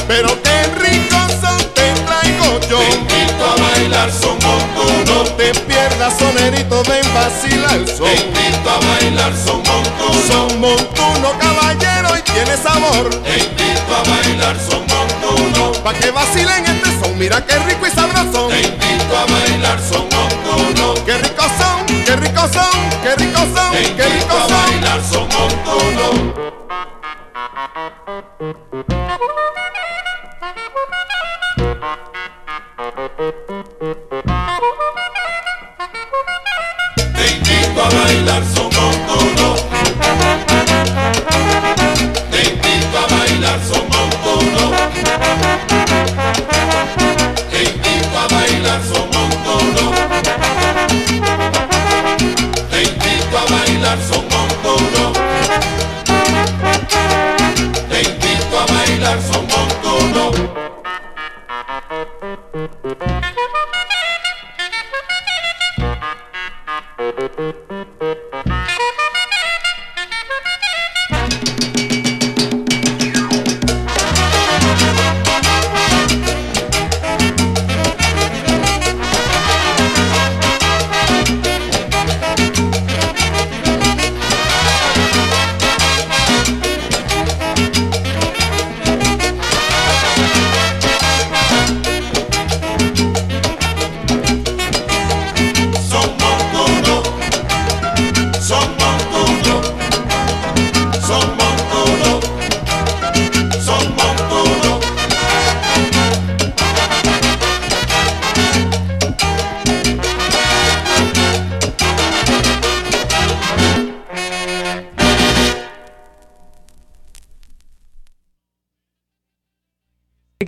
Pero 0.07 0.29
qué 0.41 0.63
rico 0.79 1.17
son 1.41 1.57
te 1.73 1.93
traigo 2.05 2.59
yo. 2.69 2.79
Te 2.79 2.91
invito 2.95 3.45
a 3.45 3.61
bailar 3.61 4.11
son 4.11 4.37
montuno. 4.41 5.23
No 5.23 5.23
te 5.35 5.53
pierdas 5.53 6.17
sonerito, 6.17 6.83
ven 6.87 7.13
vacila 7.13 7.75
el 7.75 7.87
son. 7.87 8.05
Te 8.05 8.15
invito 8.15 8.69
a 8.69 8.79
bailar 8.79 9.33
son 9.35 9.57
montuno. 9.63 10.27
Son 10.27 10.59
montuno, 10.59 11.37
caballero, 11.39 12.17
y 12.17 12.21
tiene 12.21 12.57
sabor. 12.57 13.09
Te 13.09 13.37
invito 13.39 13.95
a 13.95 14.09
bailar 14.09 14.57
son 14.59 14.79
montuno. 14.79 14.98
Pa' 15.83 15.93
que 15.93 16.11
vacilen 16.11 16.65
este 16.65 16.99
son, 16.99 17.17
mira 17.17 17.45
qué 17.45 17.57
rico 17.59 17.87
y 17.87 17.91
sabroso. 17.91 18.47
Te 18.47 18.61
invito 18.61 19.17
a 19.17 19.25
bailar 19.25 19.79
son 19.79 20.07
montuno. 20.09 20.93
Qué 21.05 21.17
rico 21.17 21.43
son, 21.57 21.85
qué 22.05 22.15
rico 22.15 22.41
son, 22.53 22.89
qué 23.03 23.15
rico 23.15 23.39
son, 23.55 23.71
qué 23.97 24.05
rico 24.09 24.35
son. 24.47 24.51
a 24.51 24.67
bailar 24.67 25.01
son 25.03 25.27
montuno. 25.29 26.07
Te 37.15 37.25
invito 37.31 37.81
a 37.81 37.89
bailar 37.89 38.43
son 38.53 38.69
montuno. 38.75 40.48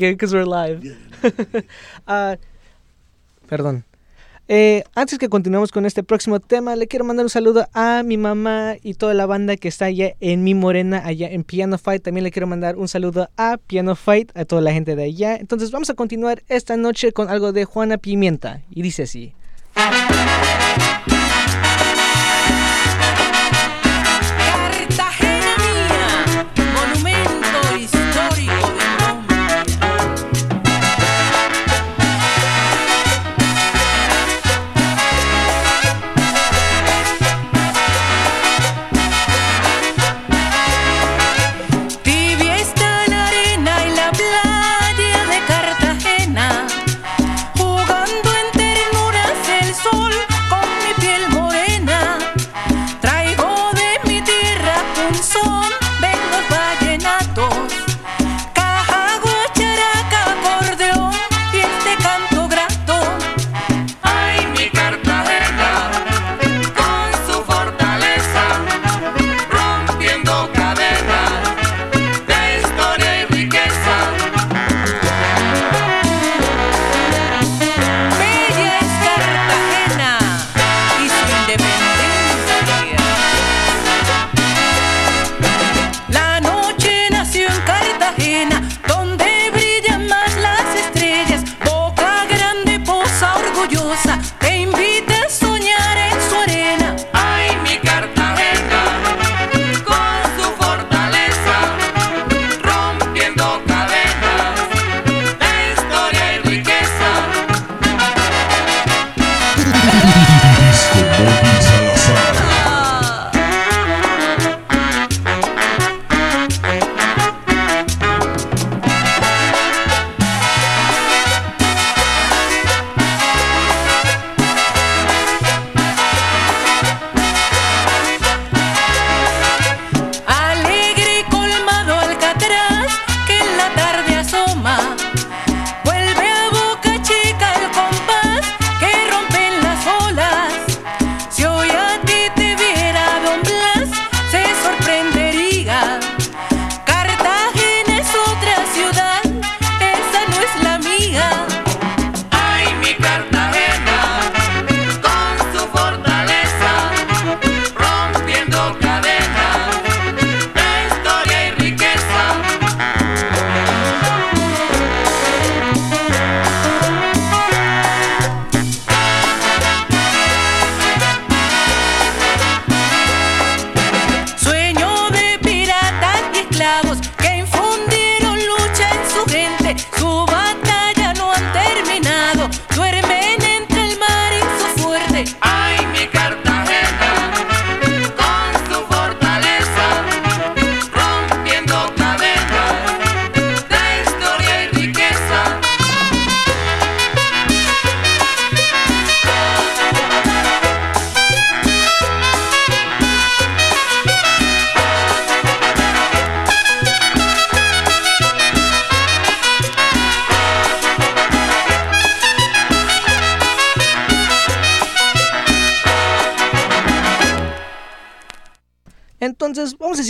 Because 0.09 0.33
we're 0.33 0.45
live. 0.45 0.81
Ah, 2.07 2.35
perdón. 3.47 3.85
Eh, 4.47 4.83
antes 4.95 5.17
que 5.17 5.29
continuemos 5.29 5.71
con 5.71 5.85
este 5.85 6.03
próximo 6.03 6.39
tema, 6.39 6.75
le 6.75 6.87
quiero 6.87 7.05
mandar 7.05 7.25
un 7.25 7.29
saludo 7.29 7.67
a 7.73 8.03
mi 8.03 8.17
mamá 8.17 8.75
y 8.81 8.95
toda 8.95 9.13
la 9.13 9.25
banda 9.25 9.55
que 9.55 9.67
está 9.67 9.85
allá 9.85 10.15
en 10.19 10.43
Mi 10.43 10.55
Morena, 10.55 11.01
allá 11.05 11.29
en 11.29 11.43
Piano 11.43 11.77
Fight. 11.77 12.03
También 12.03 12.23
le 12.23 12.31
quiero 12.31 12.47
mandar 12.47 12.75
un 12.75 12.87
saludo 12.87 13.29
a 13.37 13.57
Piano 13.57 13.95
Fight, 13.95 14.35
a 14.35 14.43
toda 14.43 14.61
la 14.61 14.73
gente 14.73 14.95
de 14.95 15.03
allá. 15.03 15.37
Entonces 15.37 15.71
vamos 15.71 15.89
a 15.89 15.93
continuar 15.93 16.43
esta 16.49 16.75
noche 16.75 17.13
con 17.13 17.29
algo 17.29 17.53
de 17.53 17.63
Juana 17.65 17.97
Pimienta. 17.97 18.61
Y 18.69 18.81
dice 18.81 19.03
así. 19.03 19.33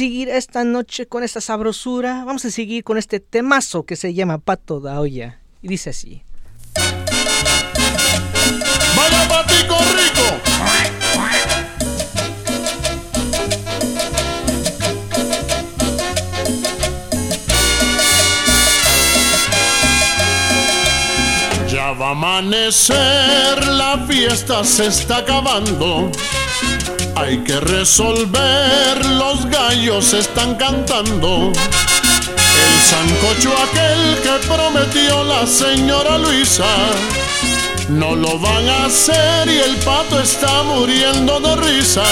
Seguir 0.02 0.30
esta 0.30 0.64
noche 0.64 1.06
con 1.06 1.22
esta 1.24 1.42
sabrosura. 1.42 2.24
Vamos 2.26 2.44
a 2.46 2.50
seguir 2.50 2.84
con 2.84 2.98
este 2.98 3.20
temazo 3.20 3.84
que 3.84 3.96
se 3.96 4.16
llama 4.16 4.40
Pato 4.40 4.80
da 4.80 5.00
Olla. 5.00 5.40
Y 5.62 5.68
dice 5.68 5.92
así. 5.92 6.24
Vaya 8.96 9.28
patico 9.30 9.78
rico. 10.00 10.28
Ya 21.68 21.92
va 21.92 22.08
a 22.08 22.12
amanecer, 22.12 23.68
la 23.68 24.04
fiesta 24.08 24.64
se 24.64 24.88
está 24.88 25.18
acabando. 25.18 26.10
Hay 27.22 27.38
que 27.44 27.60
resolver, 27.60 29.06
los 29.06 29.46
gallos 29.46 30.12
están 30.12 30.56
cantando. 30.56 31.52
El 31.52 32.82
sancocho 32.90 33.54
aquel 33.62 34.18
que 34.24 34.48
prometió 34.48 35.24
la 35.26 35.46
señora 35.46 36.18
Luisa. 36.18 36.66
No 37.90 38.16
lo 38.16 38.40
van 38.40 38.68
a 38.68 38.86
hacer 38.86 39.48
y 39.50 39.60
el 39.60 39.76
pato 39.86 40.20
está 40.20 40.64
muriendo 40.64 41.40
de 41.40 41.56
risa. 41.58 42.06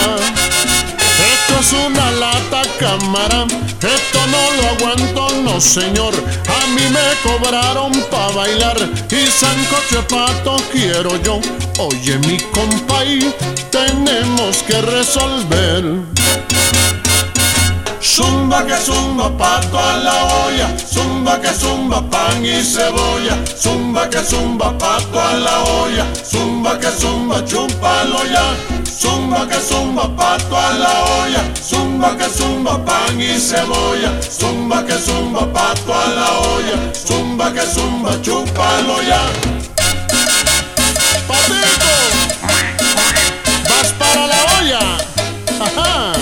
Esto 1.50 1.62
es 1.62 1.84
una 1.84 2.12
lata 2.12 2.62
cámara, 2.80 3.48
esto 3.82 4.20
no 4.28 4.62
lo 4.62 4.70
aguanto, 4.70 5.42
no 5.42 5.60
señor. 5.60 6.14
A 6.14 6.68
mí 6.68 6.84
me 6.92 7.10
cobraron 7.24 7.92
pa' 8.12 8.30
bailar 8.34 8.78
y 9.10 9.26
sancocho 9.26 10.08
pato 10.08 10.58
quiero 10.72 11.18
yo. 11.24 11.42
Oye 11.80 12.20
mi 12.20 12.38
compay, 12.52 13.34
tenemos 13.72 14.58
que 14.58 14.80
resolver. 14.80 16.20
Zumba 18.10 18.64
que 18.66 18.76
zumba 18.76 19.30
pato 19.38 19.78
a 19.78 19.98
la 19.98 20.26
olla, 20.44 20.68
zumba 20.92 21.40
que 21.40 21.54
zumba 21.54 22.02
pan 22.10 22.44
y 22.44 22.64
cebolla, 22.64 23.38
zumba 23.56 24.10
que 24.10 24.20
zumba 24.24 24.76
pato 24.80 25.20
a 25.22 25.34
la 25.36 25.60
olla, 25.64 26.06
zumba 26.26 26.78
que 26.80 26.90
zumba 26.90 27.46
chúpalo 27.46 28.26
ya, 28.26 28.44
zumba 29.00 29.48
que 29.48 29.60
zumba 29.62 30.10
pato 30.18 30.58
a 30.58 30.72
la 30.74 31.04
olla, 31.22 31.44
zumba 31.62 32.18
que 32.18 32.28
zumba 32.30 32.84
pan 32.84 33.22
y 33.22 33.40
cebolla, 33.40 34.12
zumba 34.22 34.84
que 34.84 34.98
zumba 34.98 35.46
pato 35.54 35.94
a 35.94 36.08
la 36.08 36.40
olla, 36.40 36.78
zumba 37.08 37.52
que 37.54 37.66
zumba 37.66 38.12
chúpalo 38.24 39.04
ya. 39.04 39.22
Patito, 41.28 41.94
vas 43.70 43.94
para 44.00 44.26
la 44.28 44.40
olla. 44.58 44.98
Ajá. 45.62 46.19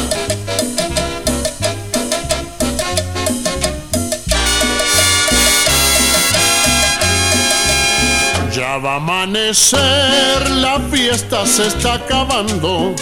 Va 8.84 8.94
a 8.94 8.96
amanecer, 8.98 10.50
la 10.52 10.80
fiesta 10.92 11.48
se 11.48 11.66
está 11.66 11.96
acabando. 11.96 12.94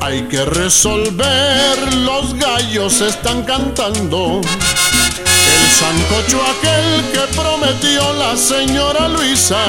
Hay 0.00 0.22
que 0.22 0.42
resolver, 0.46 1.94
los 1.96 2.32
gallos 2.34 3.02
están 3.02 3.42
cantando. 3.42 4.40
El 4.40 5.70
sancocho 5.70 6.40
aquel 6.42 7.04
que 7.12 7.36
prometió 7.36 8.12
la 8.14 8.34
señora 8.38 9.08
Luisa. 9.08 9.62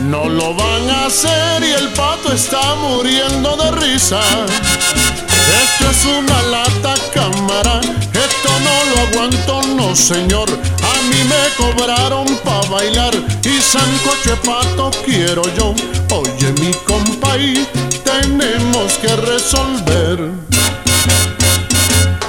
No 0.00 0.28
lo 0.28 0.52
van 0.54 0.90
a 0.90 1.06
hacer 1.06 1.62
y 1.62 1.70
el 1.70 1.88
pato 1.90 2.32
está 2.32 2.74
muriendo 2.74 3.56
de 3.56 3.70
risa. 3.86 4.20
Esto 5.62 5.90
es 5.90 6.04
una 6.04 6.42
lata 6.42 6.94
cámara, 7.12 7.80
esto 7.80 8.50
no 8.66 8.76
lo 8.90 9.00
aguanto, 9.08 9.62
no 9.76 9.96
señor. 9.96 10.48
A 10.50 11.02
mí 11.08 11.20
me 11.24 11.42
cobraron 11.56 12.26
pa' 12.44 12.62
bailar 12.70 13.14
y 13.44 13.60
sancocho 13.60 14.30
de 14.30 14.36
pato 14.36 14.90
quiero 15.04 15.42
yo. 15.56 15.74
Oye 16.10 16.52
mi 16.60 16.72
compay, 16.86 17.66
tenemos 18.04 18.92
que 18.94 19.16
resolver. 19.16 20.30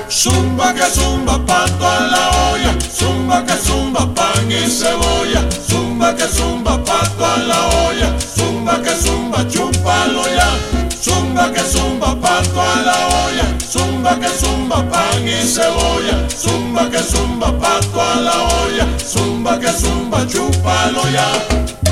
Zumba 0.10 0.74
que 0.74 0.90
zumba 0.90 1.44
pato 1.46 1.88
a 1.88 2.00
la 2.00 2.30
olla, 2.52 2.78
zumba 2.98 3.44
que 3.46 3.54
zumba 3.58 4.14
pan 4.14 4.50
y 4.50 4.70
cebolla, 4.70 5.44
zumba 5.68 6.16
que 6.16 6.28
zumba 6.28 6.78
pato 6.84 7.26
a 7.26 7.38
la 7.38 7.68
olla, 7.88 8.16
zumba 8.36 8.80
que 8.82 8.96
zumba 8.96 9.46
chúpalo 9.50 10.24
ya, 10.36 10.50
zumba 11.04 11.52
que 11.52 11.62
zumba 11.64 12.16
pato 12.16 12.62
a 12.62 12.82
la 12.88 12.98
olla, 13.24 13.48
zumba 13.72 14.18
que 14.20 14.30
zumba 14.40 14.78
pan 14.90 15.28
y 15.28 15.46
cebolla, 15.46 16.28
zumba 16.30 16.90
que 16.90 17.00
zumba 17.00 17.52
pato 17.60 18.02
a 18.02 18.16
la 18.22 18.36
olla, 18.62 18.88
zumba 19.12 19.60
que 19.60 19.72
zumba 19.74 20.26
chúpalo 20.26 21.04
ya. 21.12 21.83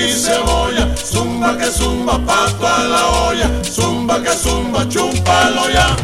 Y 0.00 0.12
cebolla, 0.12 0.94
zumba 0.96 1.56
que 1.58 1.66
zumba 1.66 2.18
pato 2.24 2.66
a 2.66 2.84
la 2.84 3.08
olla, 3.08 3.50
zumba 3.64 4.22
que 4.22 4.32
zumba 4.32 4.88
chúpalo 4.88 5.70
ya. 5.70 5.96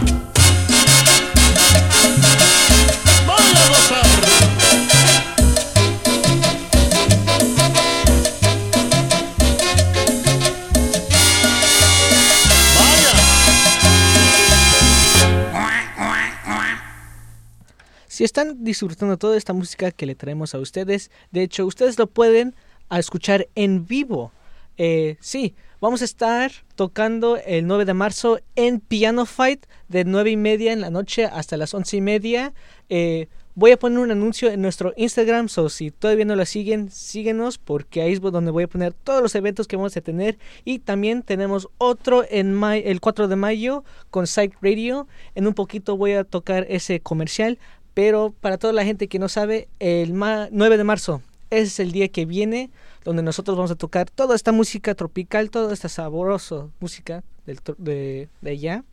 Si 18.08 18.24
están 18.24 18.64
disfrutando 18.64 19.18
toda 19.18 19.36
esta 19.36 19.52
música 19.52 19.90
que 19.90 20.06
le 20.06 20.14
traemos 20.14 20.54
a 20.54 20.58
ustedes, 20.58 21.10
de 21.32 21.42
hecho, 21.42 21.66
ustedes 21.66 21.98
lo 21.98 22.06
pueden 22.06 22.54
a 22.88 22.98
escuchar 22.98 23.48
en 23.54 23.86
vivo. 23.86 24.32
Eh, 24.78 25.16
sí, 25.20 25.54
vamos 25.80 26.02
a 26.02 26.04
estar 26.04 26.52
tocando 26.74 27.38
el 27.38 27.66
9 27.66 27.84
de 27.86 27.94
marzo 27.94 28.38
en 28.56 28.80
Piano 28.80 29.24
Fight 29.26 29.64
de 29.88 30.04
9 30.04 30.32
y 30.32 30.36
media 30.36 30.72
en 30.72 30.80
la 30.80 30.90
noche 30.90 31.24
hasta 31.24 31.56
las 31.56 31.72
11 31.72 31.96
y 31.96 32.00
media. 32.02 32.52
Eh, 32.90 33.28
voy 33.54 33.70
a 33.70 33.78
poner 33.78 34.00
un 34.00 34.10
anuncio 34.10 34.50
en 34.50 34.60
nuestro 34.60 34.92
Instagram, 34.98 35.48
so 35.48 35.70
si 35.70 35.90
todavía 35.90 36.26
no 36.26 36.36
lo 36.36 36.44
siguen, 36.44 36.90
síguenos 36.90 37.56
porque 37.56 38.02
ahí 38.02 38.12
es 38.12 38.20
donde 38.20 38.50
voy 38.50 38.64
a 38.64 38.68
poner 38.68 38.92
todos 38.92 39.22
los 39.22 39.34
eventos 39.34 39.66
que 39.66 39.76
vamos 39.76 39.96
a 39.96 40.00
tener. 40.02 40.38
Y 40.66 40.80
también 40.80 41.22
tenemos 41.22 41.68
otro 41.78 42.24
en 42.28 42.62
el 42.62 43.00
4 43.00 43.28
de 43.28 43.36
mayo 43.36 43.82
con 44.10 44.26
Psych 44.26 44.54
Radio. 44.60 45.08
En 45.34 45.46
un 45.46 45.54
poquito 45.54 45.96
voy 45.96 46.12
a 46.12 46.24
tocar 46.24 46.66
ese 46.68 47.00
comercial, 47.00 47.58
pero 47.94 48.34
para 48.42 48.58
toda 48.58 48.74
la 48.74 48.84
gente 48.84 49.08
que 49.08 49.18
no 49.18 49.30
sabe, 49.30 49.68
el 49.78 50.12
ma- 50.12 50.48
9 50.52 50.76
de 50.76 50.84
marzo 50.84 51.22
ese 51.50 51.62
es 51.62 51.80
el 51.80 51.92
día 51.92 52.08
que 52.08 52.26
viene 52.26 52.70
donde 53.04 53.22
nosotros 53.22 53.56
vamos 53.56 53.70
a 53.70 53.76
tocar 53.76 54.10
toda 54.10 54.34
esta 54.34 54.52
música 54.52 54.94
tropical, 54.94 55.50
toda 55.50 55.72
esta 55.72 55.88
sabrosa 55.88 56.68
música 56.80 57.22
del, 57.46 57.60
de, 57.78 58.28
de 58.40 58.50
allá. 58.50 58.84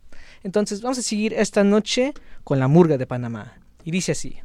Entonces 0.42 0.80
vamos 0.80 0.98
a 0.98 1.02
seguir 1.02 1.34
esta 1.34 1.64
noche 1.64 2.14
con 2.44 2.58
la 2.60 2.68
murga 2.68 2.96
de 2.96 3.06
Panamá. 3.06 3.58
Y 3.84 3.90
dice 3.90 4.12
así. 4.12 4.36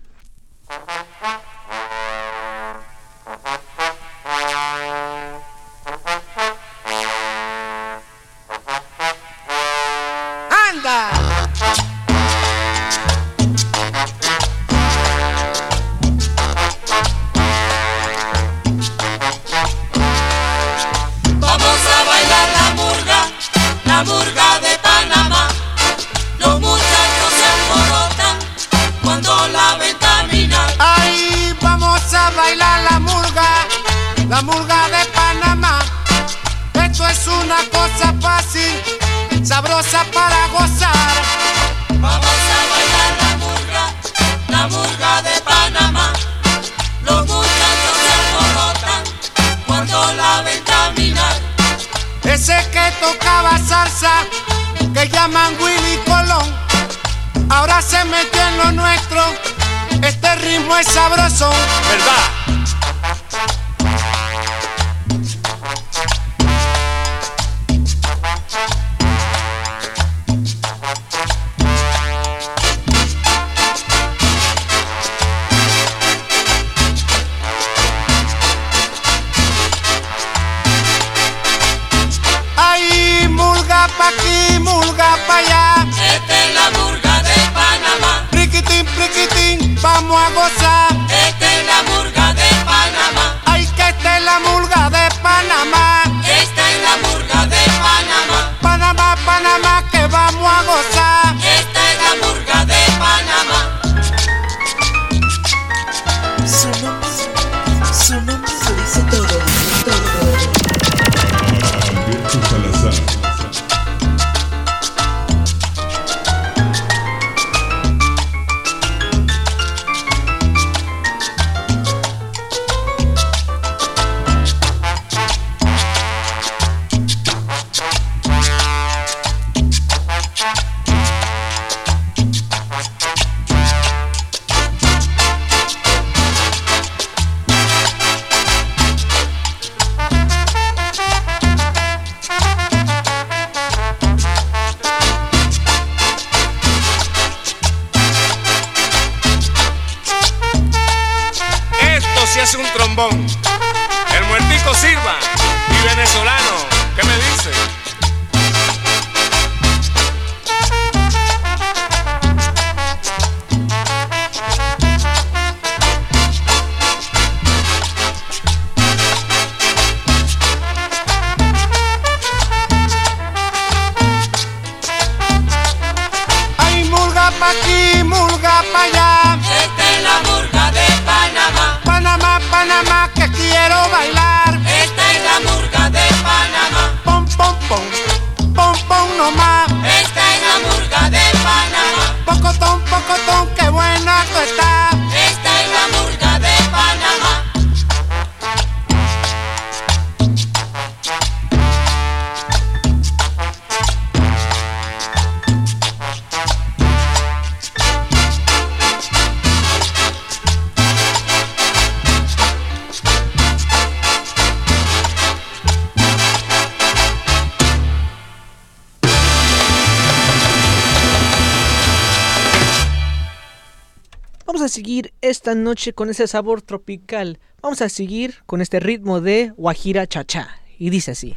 esta 225.49 225.59
noche 225.59 225.93
con 225.93 226.11
ese 226.11 226.27
sabor 226.27 226.61
tropical. 226.61 227.39
Vamos 227.63 227.81
a 227.81 227.89
seguir 227.89 228.35
con 228.45 228.61
este 228.61 228.79
ritmo 228.79 229.19
de 229.19 229.51
Guajira 229.57 230.05
Chachá. 230.05 230.47
Y 230.77 230.91
dice 230.91 231.11
así. 231.11 231.33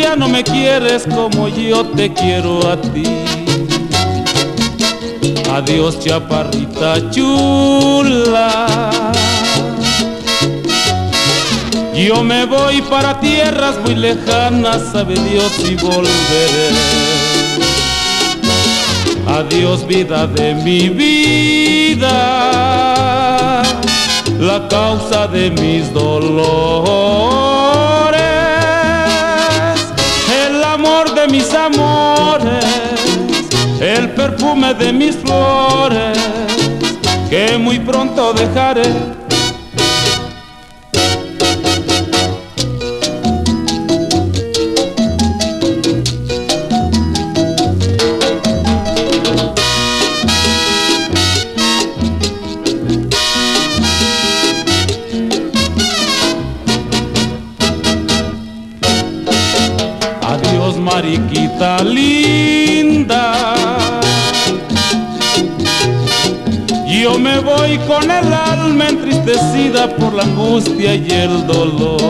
ya 0.00 0.16
no 0.16 0.28
me 0.28 0.42
quieres 0.42 1.04
como 1.04 1.48
yo 1.48 1.84
te 1.86 2.12
quiero 2.12 2.66
a 2.68 2.80
ti. 2.80 3.04
Adiós 5.52 6.00
chaparrita 6.00 7.10
chula. 7.10 8.66
Yo 11.94 12.22
me 12.24 12.46
voy 12.46 12.80
para 12.82 13.20
tierras 13.20 13.76
muy 13.84 13.94
lejanas, 13.94 14.80
sabe 14.92 15.14
Dios 15.14 15.52
y 15.68 15.74
volveré. 15.74 16.70
Adiós 19.26 19.86
vida 19.86 20.26
de 20.26 20.54
mi 20.54 20.88
vida, 20.88 22.08
la 24.38 24.66
causa 24.68 25.26
de 25.26 25.50
mis 25.50 25.92
dolores. 25.92 27.89
Mis 31.30 31.54
amores, 31.54 32.64
el 33.80 34.10
perfume 34.10 34.74
de 34.74 34.92
mis 34.92 35.16
flores, 35.16 36.18
que 37.28 37.56
muy 37.56 37.78
pronto 37.78 38.32
dejaré. 38.32 39.19
Por 70.10 70.16
la 70.16 70.22
angustia 70.24 70.94
y 70.94 71.06
el 71.10 71.46
dolor. 71.46 72.00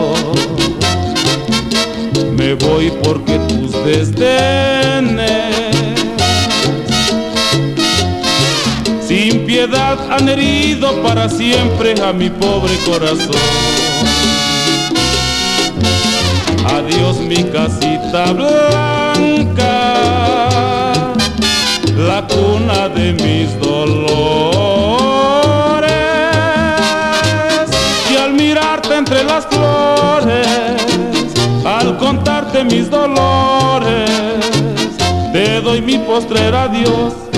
Me 2.35 2.53
voy 2.55 2.91
porque 3.03 3.37
tus 3.47 3.71
desdenes 3.85 5.55
sin 9.07 9.45
piedad 9.45 9.97
han 10.11 10.29
herido 10.29 11.01
para 11.03 11.29
siempre 11.29 11.95
a 12.01 12.13
mi 12.13 12.29
pobre 12.29 12.75
corazón. 12.85 13.35
Adiós 16.65 17.17
mi 17.17 17.43
casita 17.43 18.31
blanca, 18.31 19.73
la 21.97 22.27
cuna 22.27 22.89
de 22.89 23.13
mis 23.13 23.59
dolores. 23.59 24.30
Mis 32.65 32.89
dolores, 32.89 34.09
te 35.33 35.61
doy 35.61 35.81
mi 35.81 35.97
postrer 35.99 36.53
adiós. 36.53 37.30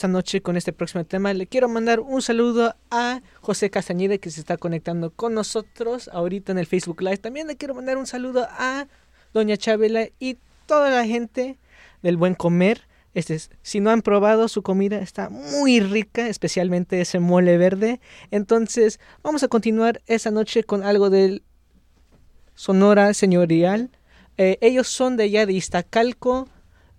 Esta 0.00 0.08
noche 0.08 0.40
con 0.40 0.56
este 0.56 0.72
próximo 0.72 1.04
tema, 1.04 1.34
le 1.34 1.46
quiero 1.46 1.68
mandar 1.68 2.00
un 2.00 2.22
saludo 2.22 2.74
a 2.90 3.20
José 3.42 3.68
Castañeda 3.68 4.16
que 4.16 4.30
se 4.30 4.40
está 4.40 4.56
conectando 4.56 5.10
con 5.10 5.34
nosotros 5.34 6.08
ahorita 6.14 6.52
en 6.52 6.58
el 6.58 6.64
Facebook 6.64 7.02
Live. 7.02 7.18
También 7.18 7.48
le 7.48 7.58
quiero 7.58 7.74
mandar 7.74 7.98
un 7.98 8.06
saludo 8.06 8.48
a 8.50 8.86
Doña 9.34 9.58
Chabela 9.58 10.08
y 10.18 10.38
toda 10.64 10.88
la 10.88 11.04
gente 11.04 11.58
del 12.02 12.16
buen 12.16 12.34
comer. 12.34 12.88
Este 13.12 13.34
es- 13.34 13.50
si 13.60 13.80
no 13.80 13.90
han 13.90 14.00
probado 14.00 14.48
su 14.48 14.62
comida, 14.62 15.00
está 15.00 15.28
muy 15.28 15.80
rica, 15.80 16.28
especialmente 16.28 16.98
ese 17.02 17.18
mole 17.18 17.58
verde. 17.58 18.00
Entonces, 18.30 19.00
vamos 19.22 19.42
a 19.42 19.48
continuar 19.48 20.00
esta 20.06 20.30
noche 20.30 20.64
con 20.64 20.82
algo 20.82 21.10
del 21.10 21.42
Sonora 22.54 23.12
Señorial. 23.12 23.90
Eh, 24.38 24.56
ellos 24.62 24.88
son 24.88 25.18
de 25.18 25.24
allá 25.24 25.44
de 25.44 25.52
Iztacalco, 25.52 26.48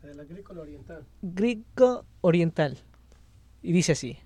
Del 0.03 0.19
agrícola 0.19 0.61
Oriental. 2.21 2.77
Y 3.61 3.71
dice 3.73 3.91
así. 3.91 4.20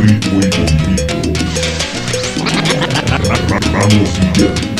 Ritmo 0.00 0.40
y 0.40 0.48
movimiento. 0.58 1.14
Vamos 3.72 4.10
y 4.36 4.77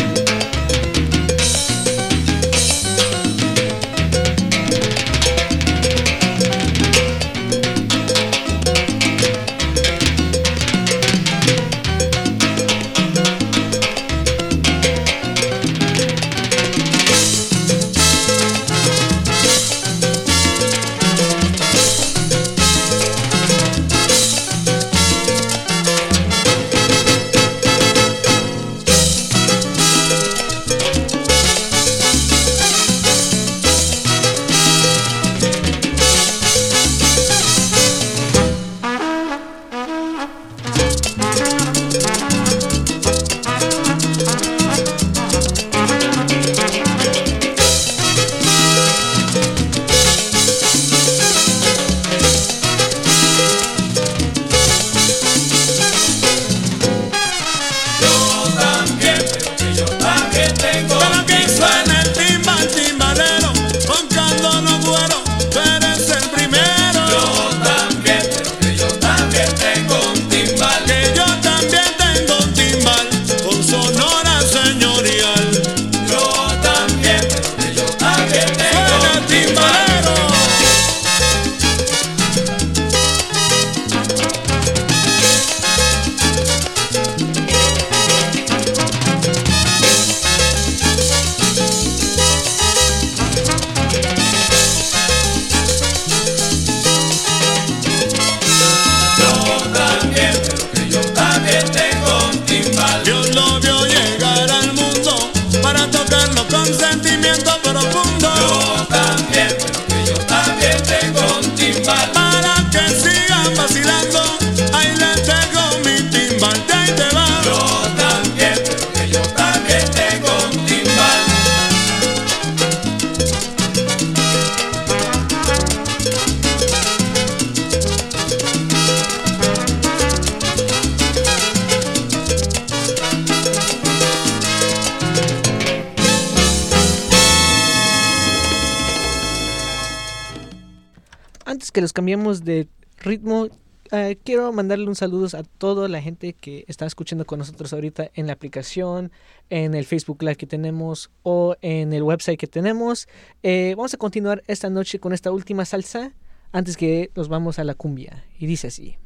un 144.89 144.95
saludo 144.95 145.29
a 145.39 145.43
toda 145.43 145.89
la 145.89 146.01
gente 146.03 146.33
que 146.33 146.65
está 146.67 146.87
escuchando 146.87 147.25
con 147.25 147.39
nosotros 147.39 147.73
ahorita 147.73 148.11
en 148.15 148.27
la 148.27 148.33
aplicación, 148.33 149.13
en 149.51 149.75
el 149.75 149.85
Facebook 149.85 150.23
Live 150.23 150.37
que 150.37 150.47
tenemos 150.47 151.11
o 151.23 151.57
en 151.61 151.93
el 151.93 152.03
website 152.03 152.39
que 152.39 152.47
tenemos. 152.47 153.09
Eh, 153.43 153.75
vamos 153.77 153.95
a 153.95 153.99
continuar 153.99 154.43
esta 154.47 154.71
noche 154.71 154.99
con 154.99 155.13
esta 155.13 155.31
última 155.31 155.65
salsa 155.65 156.13
antes 156.53 156.77
que 156.77 157.11
nos 157.15 157.29
vamos 157.29 157.59
a 157.59 157.65
la 157.65 157.75
cumbia. 157.75 158.25
Y 158.39 158.47
dice 158.47 158.69
así. 158.69 158.97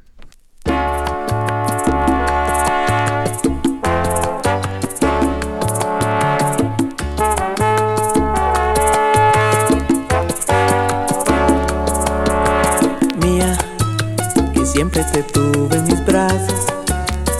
Siempre 14.72 15.04
te 15.04 15.22
tuve 15.22 15.76
en 15.76 15.84
mis 15.84 16.02
brazos, 16.06 16.64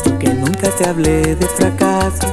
yo 0.05 0.19
que 0.19 0.35
nunca 0.35 0.69
te 0.69 0.87
hablé 0.87 1.35
de 1.35 1.47
fracasos, 1.47 2.31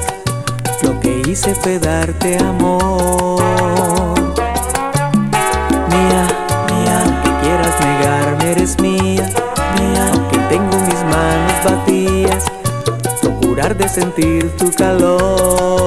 lo 0.84 1.00
que 1.00 1.22
hice 1.26 1.56
fue 1.56 1.80
darte 1.80 2.38
amor. 2.38 3.41
Mía, 5.88 6.28
mía, 6.68 7.22
que 7.24 7.32
quieras 7.41 7.80
negarme, 7.80 8.52
eres 8.52 8.78
mía, 8.82 9.30
mía, 9.80 10.12
aunque 10.12 10.38
tengo 10.50 10.78
mis 10.78 11.04
manos 11.06 11.64
vacías, 11.64 12.43
procurar 13.22 13.78
de 13.78 13.88
sentir 13.88 14.52
tu 14.58 14.70
calor. 14.74 15.78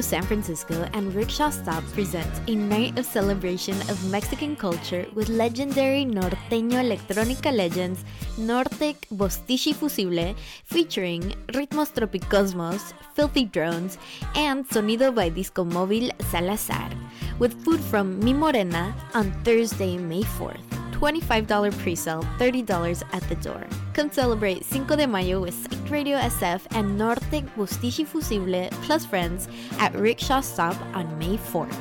San 0.00 0.22
Francisco 0.22 0.88
and 0.94 1.14
Rickshaw 1.14 1.50
Stop 1.50 1.84
presents 1.92 2.40
a 2.46 2.54
night 2.54 2.98
of 2.98 3.04
celebration 3.04 3.74
of 3.90 4.10
Mexican 4.10 4.56
culture 4.56 5.06
with 5.14 5.28
legendary 5.28 6.04
norteño 6.04 6.78
electrónica 6.78 7.52
legends 7.52 8.04
Nortec 8.38 8.96
Bostichi 9.10 9.74
Fusible 9.74 10.34
featuring 10.64 11.34
Ritmos 11.48 11.92
Tropicosmos, 11.92 12.94
Filthy 13.14 13.44
Drones, 13.44 13.98
and 14.34 14.66
Sonido 14.68 15.14
by 15.14 15.28
Disco 15.28 15.64
Móvil 15.64 16.10
Salazar, 16.30 16.90
with 17.38 17.52
food 17.64 17.80
from 17.80 18.18
Mi 18.20 18.32
Morena 18.32 18.94
on 19.14 19.32
Thursday, 19.44 19.98
May 19.98 20.22
4th. 20.22 20.81
$25 21.02 21.76
pre-sale, 21.78 22.22
$30 22.38 23.02
at 23.12 23.22
the 23.28 23.34
door. 23.36 23.66
Come 23.92 24.10
celebrate 24.12 24.64
Cinco 24.64 24.94
de 24.94 25.06
Mayo 25.06 25.40
with 25.42 25.54
Psych 25.54 25.90
Radio 25.90 26.16
SF 26.18 26.60
and 26.76 26.96
Norte 26.96 27.42
Bustichi 27.56 28.06
Fusible 28.06 28.70
plus 28.82 29.04
friends 29.04 29.48
at 29.80 29.92
Rickshaw 29.96 30.40
Stop 30.40 30.76
on 30.94 31.18
May 31.18 31.36
4th. 31.36 31.76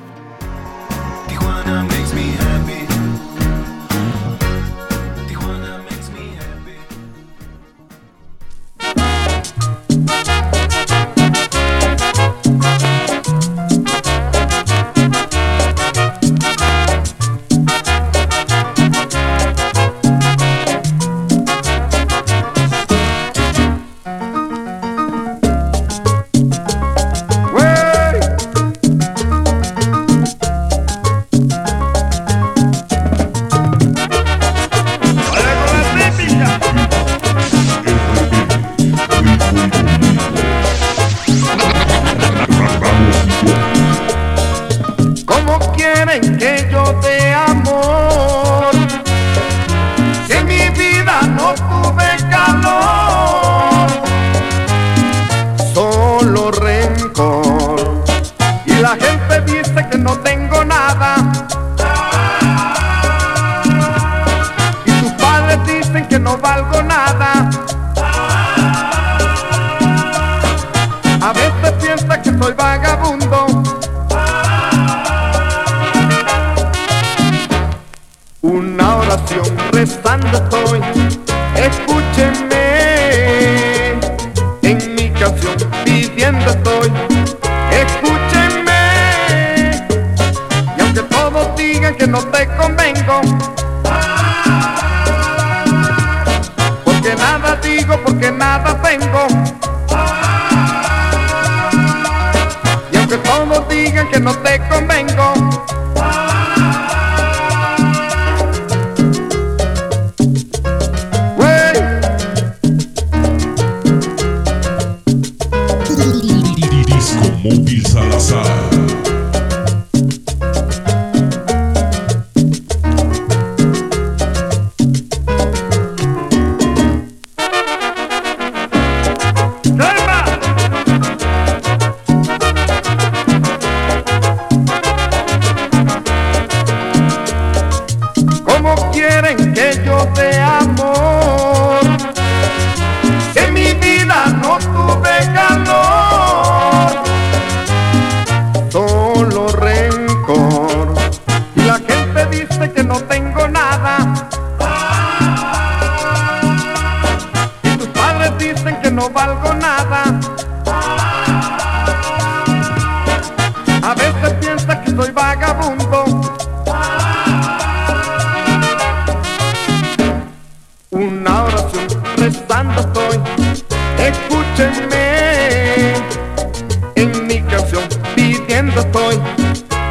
Pidiendo 178.82 178.88
estoy, 178.88 179.22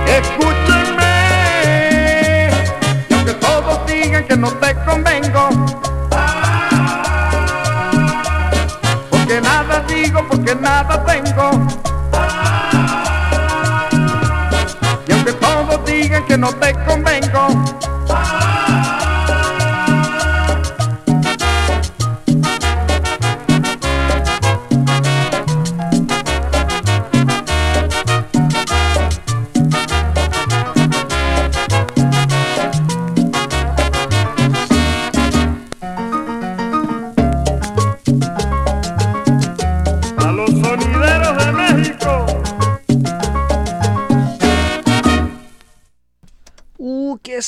escúchenme. 0.07 1.11
Y 3.09 3.15
aunque 3.15 3.33
todos 3.35 3.87
digan 3.87 4.25
que 4.27 4.37
no 4.37 4.51
te 4.53 4.75
convengo, 4.85 5.49
porque 9.11 9.41
nada 9.41 9.85
digo, 9.89 10.27
porque 10.29 10.55
nada 10.55 11.05
tengo. 11.05 11.51
Y 15.07 15.13
aunque 15.13 15.33
todos 15.33 15.85
digan 15.85 16.25
que 16.27 16.37
no 16.37 16.53
te 16.53 16.75
convengo, 16.85 17.30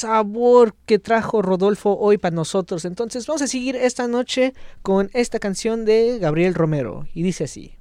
sabor 0.03 0.75
que 0.85 0.99
trajo 0.99 1.43
Rodolfo 1.43 1.97
hoy 1.97 2.19
para 2.19 2.35
nosotros. 2.35 2.85
Entonces 2.85 3.27
vamos 3.27 3.43
a 3.43 3.47
seguir 3.47 3.77
esta 3.77 4.09
noche 4.09 4.53
con 4.83 5.11
esta 5.15 5.39
canción 5.39 5.85
de 5.85 6.19
Gabriel 6.19 6.55
Romero. 6.55 7.07
Y 7.15 7.23
dice 7.23 7.45
así. 7.45 7.77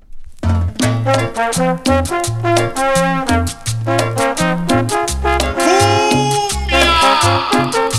¡Ay, 7.74 7.91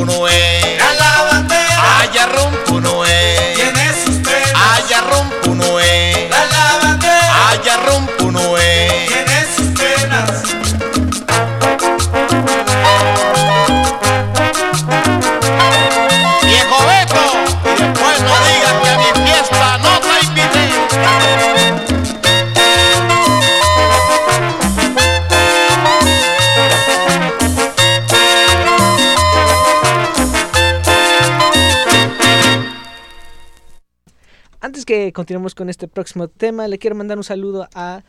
uno 0.00 0.26
es 0.28 0.39
continuamos 35.20 35.54
con 35.54 35.68
este 35.68 35.86
próximo 35.86 36.28
tema. 36.28 36.66
Le 36.66 36.78
quiero 36.78 36.96
mandar 36.96 37.18
un 37.18 37.24
saludo 37.24 37.68
a, 37.74 38.04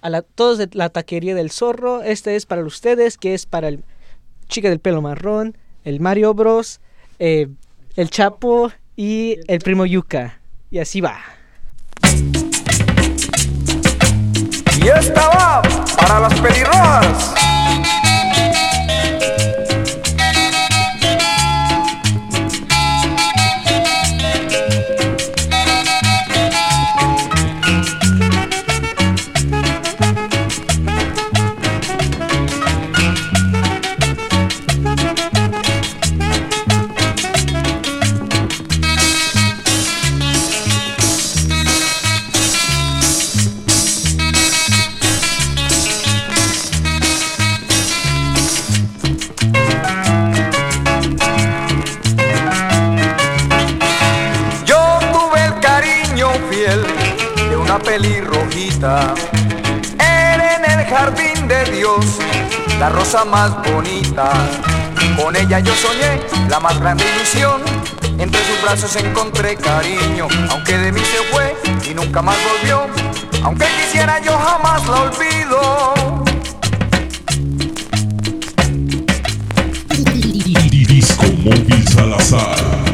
a 0.00 0.22
todos 0.22 0.58
de 0.58 0.68
la 0.72 0.88
taquería 0.88 1.36
del 1.36 1.52
zorro. 1.52 2.02
Este 2.02 2.34
es 2.34 2.44
para 2.44 2.64
ustedes, 2.64 3.16
que 3.16 3.34
es 3.34 3.46
para 3.46 3.68
el 3.68 3.84
chica 4.48 4.68
del 4.68 4.80
pelo 4.80 5.00
marrón, 5.00 5.56
el 5.84 6.00
Mario 6.00 6.34
Bros, 6.34 6.80
eh, 7.20 7.46
el 7.94 8.10
Chapo 8.10 8.72
y 8.96 9.38
el 9.46 9.60
primo 9.60 9.86
Yuka. 9.86 10.40
Y 10.72 10.80
así 10.80 11.00
va. 11.00 11.20
Y 14.76 14.88
esta 14.88 15.28
va 15.28 15.62
para 15.96 16.18
las 16.18 16.40
pelirrojas. 16.40 17.51
pelirrojita. 57.92 59.12
Era 59.98 60.56
en 60.56 60.64
el 60.64 60.86
jardín 60.86 61.46
de 61.46 61.62
Dios, 61.70 62.06
la 62.78 62.88
rosa 62.88 63.22
más 63.26 63.50
bonita. 63.70 64.32
Con 65.14 65.36
ella 65.36 65.58
yo 65.58 65.74
soñé 65.74 66.18
la 66.48 66.58
más 66.58 66.80
grande 66.80 67.04
ilusión. 67.14 67.60
Entre 68.18 68.40
sus 68.46 68.62
brazos 68.62 68.96
encontré 68.96 69.56
cariño, 69.56 70.26
aunque 70.48 70.78
de 70.78 70.90
mí 70.90 71.00
se 71.00 71.22
fue 71.30 71.54
y 71.90 71.92
nunca 71.92 72.22
más 72.22 72.38
volvió. 72.50 72.86
Aunque 73.44 73.66
quisiera 73.76 74.18
yo 74.22 74.38
jamás 74.38 74.86
la 74.86 75.00
olvido. 75.02 75.94
Disco 80.88 81.24
Móvil 81.44 81.88
Salazar. 81.88 82.91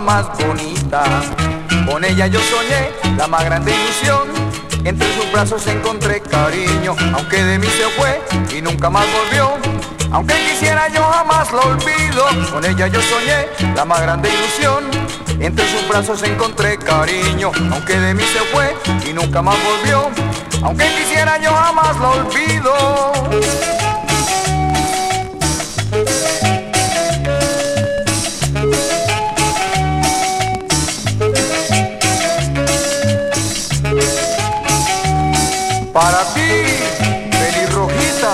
más 0.00 0.26
bonita. 0.38 1.02
Con 1.86 2.04
ella 2.04 2.26
yo 2.26 2.40
soñé 2.40 2.90
la 3.16 3.26
más 3.26 3.44
grande 3.44 3.72
ilusión. 3.72 4.28
Entre 4.84 5.06
sus 5.14 5.30
brazos 5.30 5.66
encontré 5.66 6.20
cariño, 6.20 6.96
aunque 7.14 7.42
de 7.44 7.58
mí 7.58 7.66
se 7.66 7.88
fue 7.90 8.20
y 8.56 8.62
nunca 8.62 8.88
más 8.88 9.04
volvió. 9.12 9.52
Aunque 10.10 10.34
quisiera 10.50 10.88
yo 10.88 11.02
jamás 11.02 11.52
lo 11.52 11.60
olvido, 11.60 12.24
con 12.50 12.64
ella 12.64 12.86
yo 12.88 13.00
soñé 13.00 13.74
la 13.74 13.84
más 13.84 14.00
grande 14.00 14.28
ilusión. 14.28 14.84
Entre 15.38 15.64
sus 15.70 15.88
brazos 15.88 16.22
encontré 16.22 16.78
cariño, 16.78 17.52
aunque 17.72 17.98
de 17.98 18.14
mí 18.14 18.22
se 18.24 18.40
fue 18.52 18.74
y 19.08 19.12
nunca 19.12 19.42
más 19.42 19.56
volvió. 19.62 20.10
Aunque 20.62 20.84
quisiera 20.96 21.38
yo 21.38 21.52
jamás 21.52 21.96
lo 21.98 22.10
olvido. 22.10 23.89
Para 36.00 36.24
ti, 36.32 36.40
pelirrojita. 37.30 38.32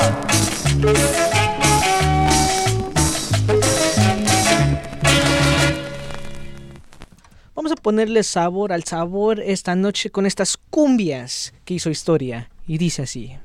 Vamos 7.57 7.73
a 7.73 7.75
ponerle 7.75 8.23
sabor 8.23 8.73
al 8.73 8.85
sabor 8.85 9.41
esta 9.41 9.75
noche 9.75 10.11
con 10.11 10.27
estas 10.27 10.57
cumbias 10.71 11.55
que 11.65 11.75
hizo 11.75 11.91
historia 11.91 12.51
y 12.69 12.79
dice 12.79 13.03
así. 13.03 13.37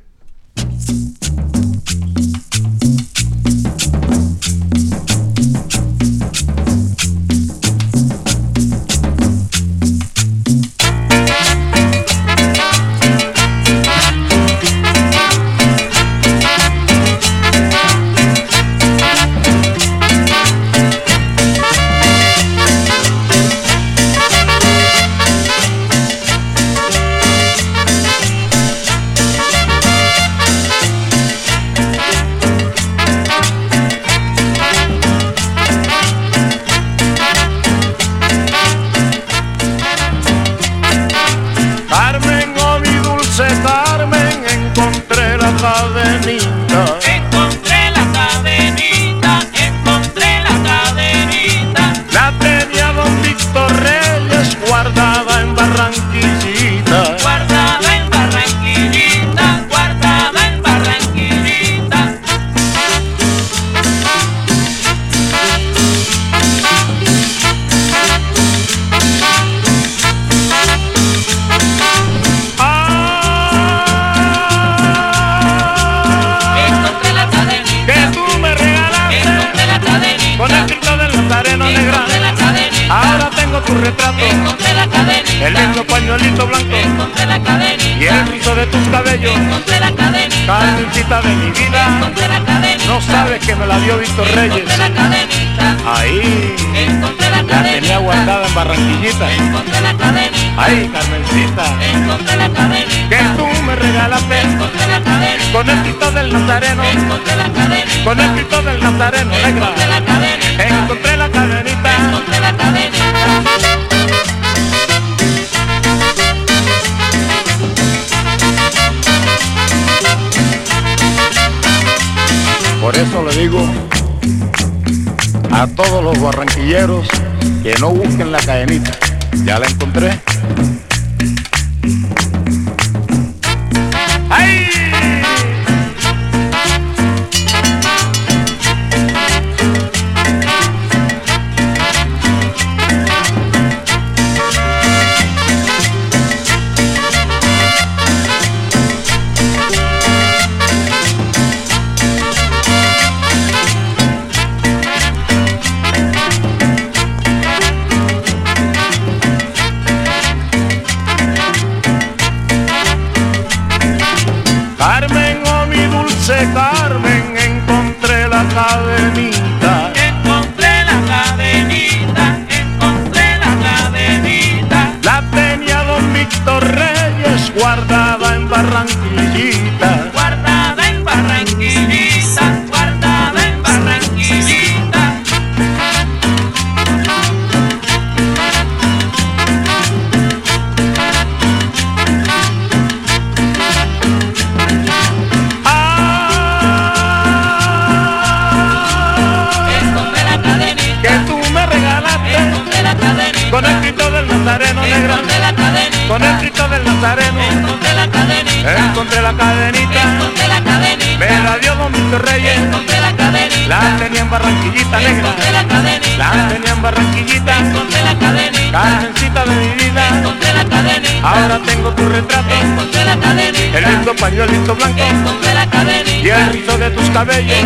tus 226.95 227.09
cabellos. 227.09 227.57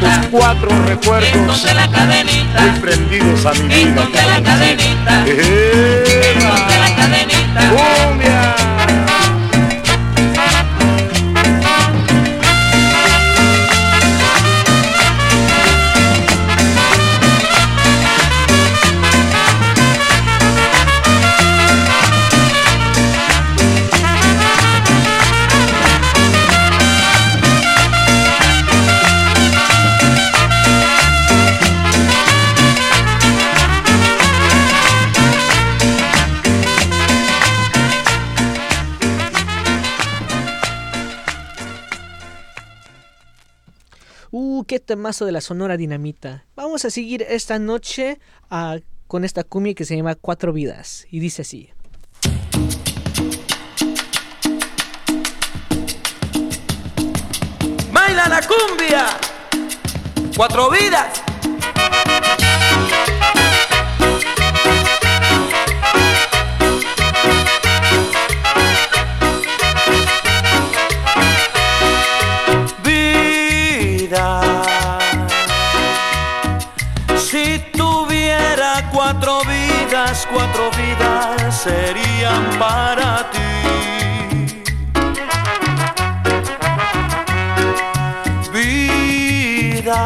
Tus 0.00 0.26
cuatro 0.30 0.70
recuerdos. 0.86 1.30
Muy 2.60 2.70
prendidos 2.80 3.46
a 3.46 3.52
mi 3.52 3.68
vida. 3.68 4.08
La 4.26 4.42
cadenita. 4.42 5.24
La 6.80 6.96
cadenita. 6.96 7.60
Cumbia. 7.70 8.79
qué 44.70 44.78
temazo 44.78 45.26
de 45.26 45.32
la 45.32 45.40
Sonora 45.40 45.76
Dinamita. 45.76 46.46
Vamos 46.54 46.84
a 46.84 46.90
seguir 46.90 47.26
esta 47.28 47.58
noche 47.58 48.20
ah, 48.50 48.78
con 49.08 49.24
esta 49.24 49.42
cumbia 49.42 49.74
que 49.74 49.84
se 49.84 49.96
llama 49.96 50.14
Cuatro 50.14 50.52
Vidas 50.52 51.08
y 51.10 51.18
dice 51.18 51.42
así. 51.42 51.70
¡Baila 57.92 58.28
la 58.28 58.40
cumbia! 58.46 59.06
¡Cuatro 60.36 60.70
vidas! 60.70 61.29
para 82.58 83.30
ti. 83.30 83.38
Vida, 88.52 90.02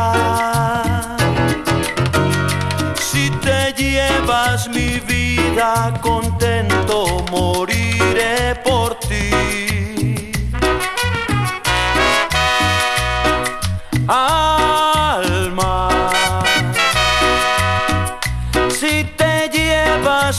si 2.96 3.30
te 3.30 3.72
llevas 3.72 4.68
mi 4.68 5.00
vida 5.00 5.92
contenta 6.00 6.73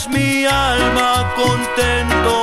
mi 0.04 0.44
alma 0.44 1.32
contento. 1.34 2.35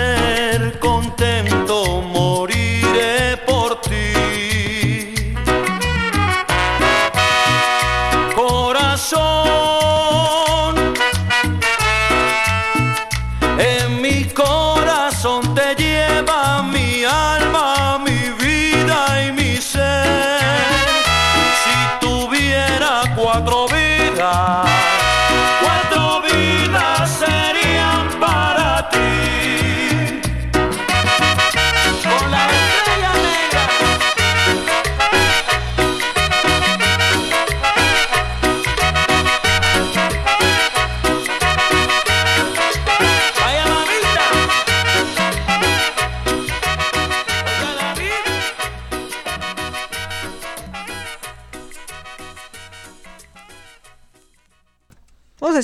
ser 0.00 1.59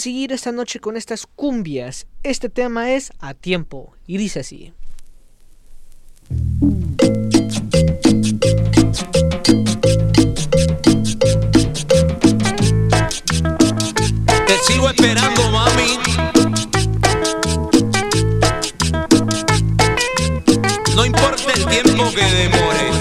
seguir 0.07 0.31
esta 0.31 0.53
noche 0.53 0.79
con 0.79 0.97
estas 0.97 1.27
cumbias. 1.27 2.07
Este 2.23 2.49
tema 2.49 2.93
es 2.93 3.11
A 3.19 3.35
Tiempo 3.35 3.93
y 4.07 4.19
dice 4.19 4.39
así. 4.39 4.73
Te 14.47 14.59
sigo 14.69 14.91
esperando, 14.91 15.51
mami. 15.51 15.99
No 20.95 21.05
importa 21.05 21.53
el 21.53 21.67
tiempo 21.67 22.05
que 22.15 22.25
demore. 22.25 22.96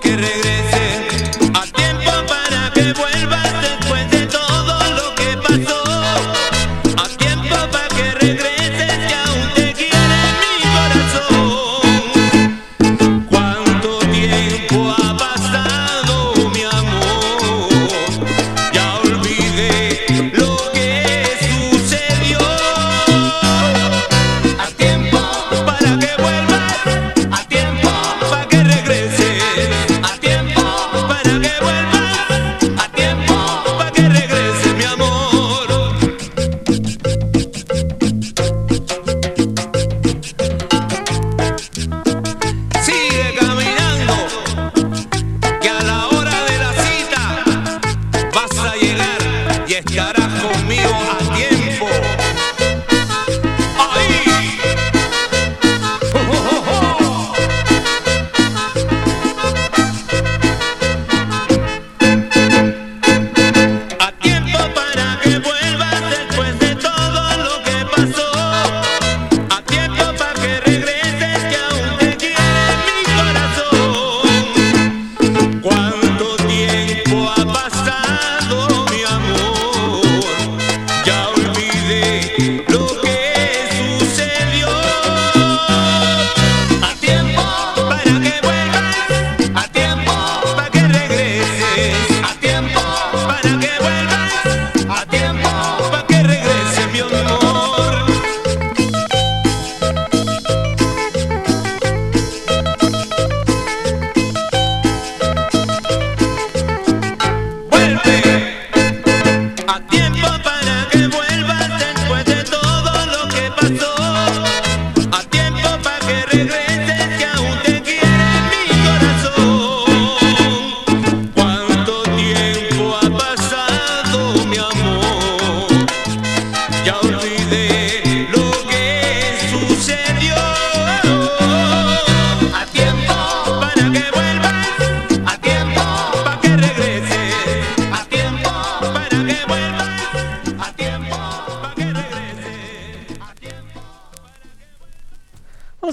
que 0.00 0.16
regrese. 0.16 0.79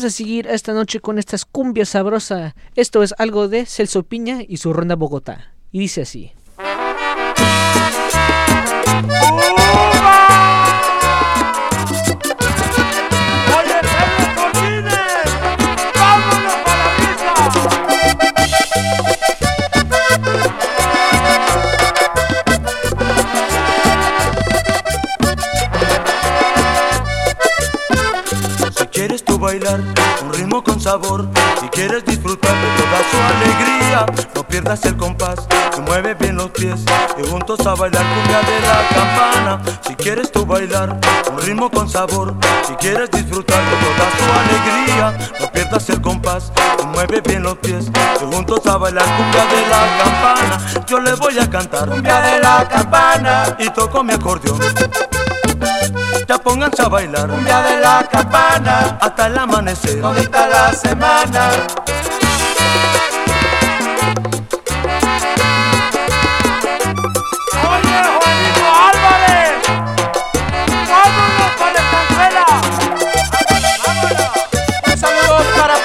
A 0.08 0.10
seguir 0.10 0.48
esta 0.48 0.74
noche 0.74 1.00
con 1.02 1.20
estas 1.20 1.46
cumbias 1.46 1.90
sabrosa. 1.90 2.56
Esto 2.76 3.04
es 3.04 3.14
algo 3.18 3.48
de 3.48 3.66
Celso 3.66 4.04
Piña 4.04 4.40
y 4.48 4.58
su 4.58 4.74
ronda 4.74 4.96
Bogotá. 4.96 5.54
Y 5.72 5.80
dice 5.80 6.02
así. 6.02 6.32
Bailar 29.38 29.80
un 30.24 30.34
ritmo 30.34 30.64
con 30.64 30.80
sabor, 30.80 31.28
si 31.60 31.68
quieres 31.70 32.04
disfrutar 32.06 32.54
de 32.54 32.68
toda 32.78 32.98
su 33.10 33.18
alegría, 33.36 34.06
no 34.36 34.48
pierdas 34.48 34.84
el 34.86 34.98
compás, 34.98 35.48
se 35.74 35.82
mueve 35.82 36.14
bien 36.16 36.38
los 36.38 36.50
pies 36.52 36.84
y 37.18 37.28
juntos 37.28 37.66
a 37.66 37.76
bailar 37.76 38.04
cumbia 38.04 38.40
de 38.42 38.60
la 38.62 38.88
campana. 38.90 39.62
Si 39.88 39.96
quieres 39.96 40.32
tú 40.32 40.46
bailar 40.46 41.00
un 41.32 41.42
ritmo 41.42 41.70
con 41.70 41.90
sabor, 41.90 42.36
si 42.68 42.74
quieres 42.76 43.10
disfrutar 43.12 43.64
de 43.64 43.78
toda 43.78 44.10
su 44.18 44.24
alegría, 44.40 45.30
no 45.40 45.52
pierdas 45.52 45.90
el 45.90 46.02
compás, 46.02 46.52
se 46.80 46.86
mueve 46.86 47.22
bien 47.22 47.44
los 47.44 47.58
pies 47.58 47.92
y 48.22 48.36
juntos 48.36 48.66
a 48.66 48.78
bailar 48.78 49.06
cumbia 49.06 49.46
de 49.46 49.68
la 49.68 50.04
campana. 50.04 50.86
Yo 50.88 51.00
le 51.00 51.14
voy 51.16 51.38
a 51.38 51.50
cantar 51.50 51.90
cumbia 51.90 52.22
de 52.22 52.40
la 52.40 52.68
campana 52.68 53.56
y 53.60 53.70
toco 53.70 54.04
mi 54.04 54.14
acordeón. 54.14 54.60
Ya 56.28 56.38
pónganse 56.38 56.82
a 56.82 56.88
bailar 56.88 57.30
cumbia 57.30 57.62
de 57.62 57.80
la 57.80 58.08
campana 58.12 58.98
hasta 59.00 59.28
el 59.28 59.38
amanecer, 59.38 60.02
todita 60.02 60.48
la 60.48 60.74
semana. 60.74 61.50
Oye, 67.70 67.98
Juanito 68.18 68.66
Álvarez, 68.90 69.54
vámonos 70.90 71.52
con 71.58 71.70
la 71.74 71.80
escancela. 71.80 72.46
Un 74.86 74.98
saludo 74.98 75.38
para. 75.58 75.78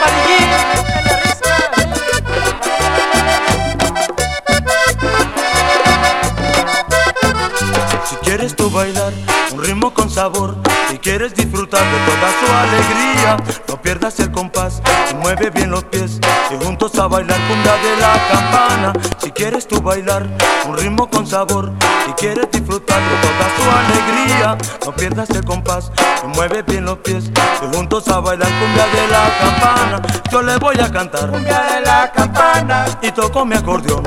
Si 8.09 8.17
quieres 8.17 8.55
tú 8.55 8.71
bailar 8.71 9.13
un 9.13 9.32
ritmo 9.63 9.95
con 9.95 10.11
sabor, 10.11 10.57
si 10.91 10.99
quieres 10.99 11.35
disfrutar 11.35 11.81
de 11.81 11.99
toda 12.05 12.31
su 12.41 12.53
alegría, 12.53 13.37
no 13.69 13.81
pierdas 13.81 14.19
el 14.21 14.31
compás, 14.33 14.83
y 15.11 15.15
mueve 15.15 15.51
bien 15.51 15.71
los 15.71 15.85
pies 15.85 16.19
y 16.51 16.65
juntos 16.65 16.99
a 16.99 17.07
bailar 17.07 17.39
cumbia 17.49 17.73
de 17.77 17.97
la 18.01 18.29
campana. 18.31 18.93
Si 19.19 19.31
quieres 19.31 19.69
tú 19.69 19.81
bailar 19.81 20.27
un 20.67 20.77
ritmo 20.77 21.09
con 21.09 21.27
sabor, 21.27 21.73
si 22.07 22.13
quieres 22.13 22.51
disfrutar 22.51 23.01
de 23.01 23.17
toda 23.17 23.47
su 23.57 23.63
alegría, 23.71 24.59
no 24.85 24.93
pierdas 24.95 25.31
el 25.31 25.45
compás, 25.45 25.93
y 26.25 26.27
mueve 26.37 26.63
bien 26.63 26.85
los 26.85 26.99
pies 26.99 27.31
y 27.63 27.77
juntos 27.77 28.09
a 28.09 28.21
bailar 28.21 28.49
cumbia 28.49 28.87
de 28.87 29.09
la 29.09 29.39
campana. 29.41 30.03
Yo 30.31 30.43
le 30.43 30.57
voy 30.57 30.77
a 30.81 30.91
cantar 30.91 31.31
cumbia 31.31 31.63
de 31.63 31.81
la 31.83 32.11
campana 32.11 32.87
y 33.01 33.11
toco 33.13 33.45
mi 33.45 33.55
acordeón. 33.55 34.03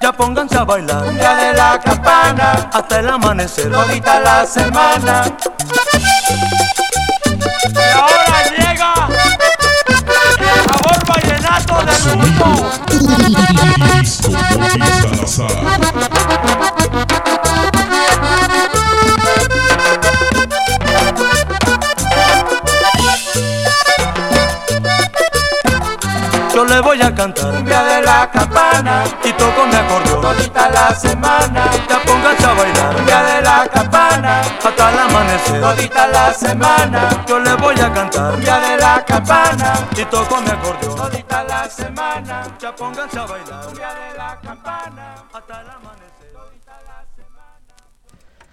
Ya 0.00 0.12
pónganse 0.12 0.56
a 0.56 0.64
bailar 0.64 1.04
cumbia 1.04 1.34
de 1.34 1.52
la 1.54 1.78
campana 1.78 2.70
hasta 2.72 3.00
el 3.00 3.08
amanecer, 3.08 3.70
todita 3.70 4.20
la 4.20 4.46
semana. 4.46 5.24
Y 7.62 7.78
ahora 7.94 8.42
llega 8.56 8.94
el 10.38 10.46
sabor 10.64 11.00
vallenato 11.06 11.74
del 11.84 12.16
mundo. 12.16 12.70
Yo 26.60 26.66
le 26.66 26.78
voy 26.82 27.00
a 27.00 27.14
cantar. 27.14 27.54
Cumbia 27.54 27.82
de 27.84 28.02
la 28.02 28.30
campana. 28.30 29.04
Y 29.24 29.32
toco 29.32 29.64
mi 29.66 29.74
acordeón. 29.74 30.20
Todita 30.20 30.68
la 30.68 30.94
semana. 30.94 31.70
Ya 31.88 32.02
pónganse 32.02 32.44
a 32.44 32.52
bailar. 32.52 32.96
Cumbia 32.96 33.22
de 33.22 33.40
la 33.40 33.66
campana. 33.72 34.40
Hasta 34.62 34.92
el 34.92 34.98
amanecer, 34.98 35.58
todita 35.58 36.06
la 36.08 36.34
semana. 36.34 37.24
Yo 37.26 37.38
le 37.38 37.54
voy 37.54 37.74
a 37.80 37.90
cantar. 37.94 38.32
Cumbia 38.32 38.60
de 38.60 38.76
la 38.76 39.02
campana. 39.06 39.88
Y 39.96 40.04
toco 40.04 40.38
mi 40.42 40.50
acordeón. 40.50 40.96
Todita 40.96 41.44
la 41.44 41.70
semana. 41.70 42.58
Ya 42.60 42.76
pónganse 42.76 43.18
a 43.18 43.24
bailar. 43.24 43.64
Cumbia 43.64 43.94
de 43.94 44.18
la 44.18 44.40
campana. 44.42 45.14
Hasta 45.32 45.60
el 45.62 45.70
amanecer. 45.70 46.10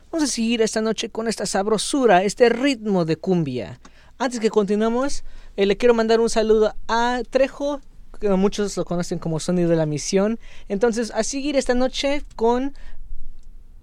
Vamos 0.10 0.30
a 0.30 0.32
seguir 0.34 0.62
esta 0.62 0.80
noche 0.80 1.10
con 1.10 1.28
esta 1.28 1.46
sabrosura, 1.46 2.24
este 2.24 2.48
ritmo 2.48 3.04
de 3.04 3.18
cumbia. 3.18 3.82
Antes 4.18 4.40
que 4.40 4.50
continuemos, 4.50 5.26
eh, 5.58 5.66
le 5.66 5.76
quiero 5.76 5.94
mandar 5.94 6.22
un 6.22 6.30
saludo 6.30 6.74
a 6.88 7.22
Trejo, 7.30 7.82
muchos 8.22 8.78
lo 8.78 8.86
conocen 8.86 9.20
como 9.20 9.40
Sonido 9.40 9.70
de 9.70 9.76
la 9.76 9.86
Misión. 9.86 10.40
Entonces, 10.68 11.12
a 11.12 11.24
seguir 11.24 11.56
esta 11.56 11.74
noche 11.74 12.24
con, 12.36 12.74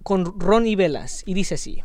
con 0.03 0.39
Ron 0.39 0.67
y 0.67 0.75
Velas. 0.75 1.23
Y 1.25 1.33
dice 1.33 1.55
así. 1.55 1.81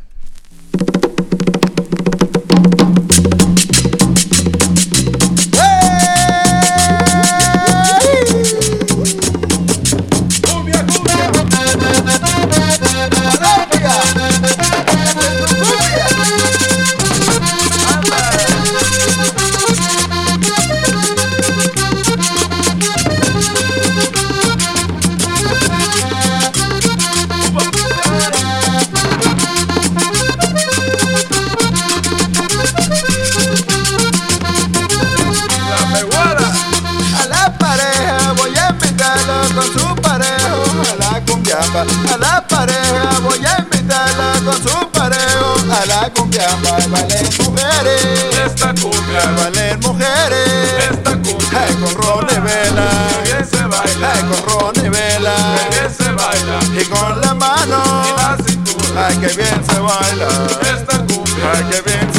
La 46.41 46.57
cumbiamba. 46.57 46.71
Valen 46.91 47.29
mujeres, 47.39 48.03
esta 48.47 48.75
cumbia. 48.75 49.23
Valen 49.37 49.81
mujeres, 49.81 50.49
esta 50.91 51.11
cumbia. 51.13 51.61
Ay, 51.61 51.75
con 51.75 51.95
ron 51.95 52.27
y 52.31 52.41
vela, 52.41 52.89
que 53.25 53.45
se 53.45 53.63
baila. 53.65 54.13
Ay, 54.13 54.23
con 54.23 54.43
ron 54.49 54.87
y 54.87 54.89
vela, 54.89 55.35
que 55.71 55.91
se 55.91 56.11
baila. 56.11 56.59
Y 56.81 56.85
con 56.85 57.21
la 57.21 57.35
mano, 57.35 57.83
y 58.07 58.21
la 58.21 58.37
cintura. 58.45 59.07
Ay, 59.09 59.17
que 59.17 59.29
bien 59.29 59.65
se 59.69 59.79
baila. 59.79 60.29
Esta 60.63 60.99
cumbia. 60.99 61.53
Ay, 61.53 61.65
que 61.71 61.91
bien 61.91 62.10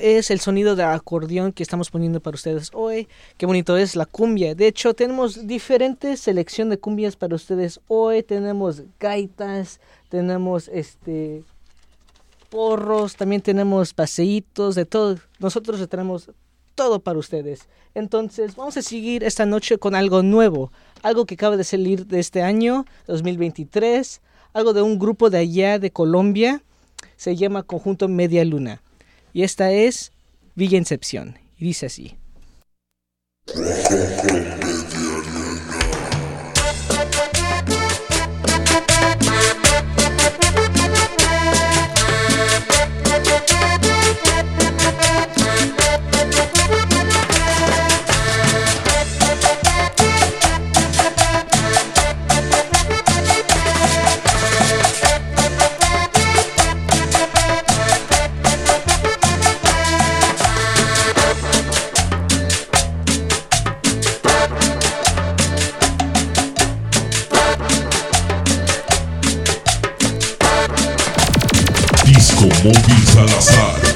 es 0.00 0.30
el 0.30 0.40
sonido 0.40 0.76
de 0.76 0.82
acordeón 0.82 1.52
que 1.52 1.62
estamos 1.62 1.90
poniendo 1.90 2.20
para 2.20 2.34
ustedes 2.34 2.70
hoy. 2.72 3.08
Qué 3.36 3.46
bonito 3.46 3.76
es 3.76 3.96
la 3.96 4.06
cumbia. 4.06 4.54
De 4.54 4.66
hecho, 4.66 4.94
tenemos 4.94 5.46
diferentes 5.46 6.20
selección 6.20 6.70
de 6.70 6.78
cumbias 6.78 7.16
para 7.16 7.34
ustedes 7.34 7.80
hoy. 7.88 8.22
Tenemos 8.22 8.82
gaitas, 8.98 9.80
tenemos 10.08 10.68
este 10.68 11.44
porros, 12.50 13.16
también 13.16 13.42
tenemos 13.42 13.92
paseitos, 13.92 14.74
de 14.74 14.84
todo. 14.84 15.18
Nosotros 15.38 15.86
tenemos 15.88 16.30
todo 16.74 17.00
para 17.00 17.18
ustedes. 17.18 17.68
Entonces, 17.94 18.56
vamos 18.56 18.76
a 18.76 18.82
seguir 18.82 19.24
esta 19.24 19.46
noche 19.46 19.78
con 19.78 19.94
algo 19.94 20.22
nuevo, 20.22 20.72
algo 21.02 21.26
que 21.26 21.34
acaba 21.34 21.56
de 21.56 21.64
salir 21.64 22.06
de 22.06 22.20
este 22.20 22.42
año 22.42 22.84
2023, 23.06 24.20
algo 24.52 24.72
de 24.72 24.82
un 24.82 24.98
grupo 24.98 25.30
de 25.30 25.38
allá 25.38 25.78
de 25.78 25.90
Colombia. 25.90 26.62
Se 27.16 27.36
llama 27.36 27.64
Conjunto 27.64 28.08
Media 28.08 28.44
Luna. 28.44 28.80
Y 29.38 29.44
esta 29.44 29.70
es 29.70 30.10
Villa 30.56 30.78
Incepción. 30.78 31.38
Y 31.58 31.66
dice 31.66 31.86
así. 31.86 32.16
Disco 72.48 72.64
Móvil 72.64 73.06
Salazar. 73.06 73.87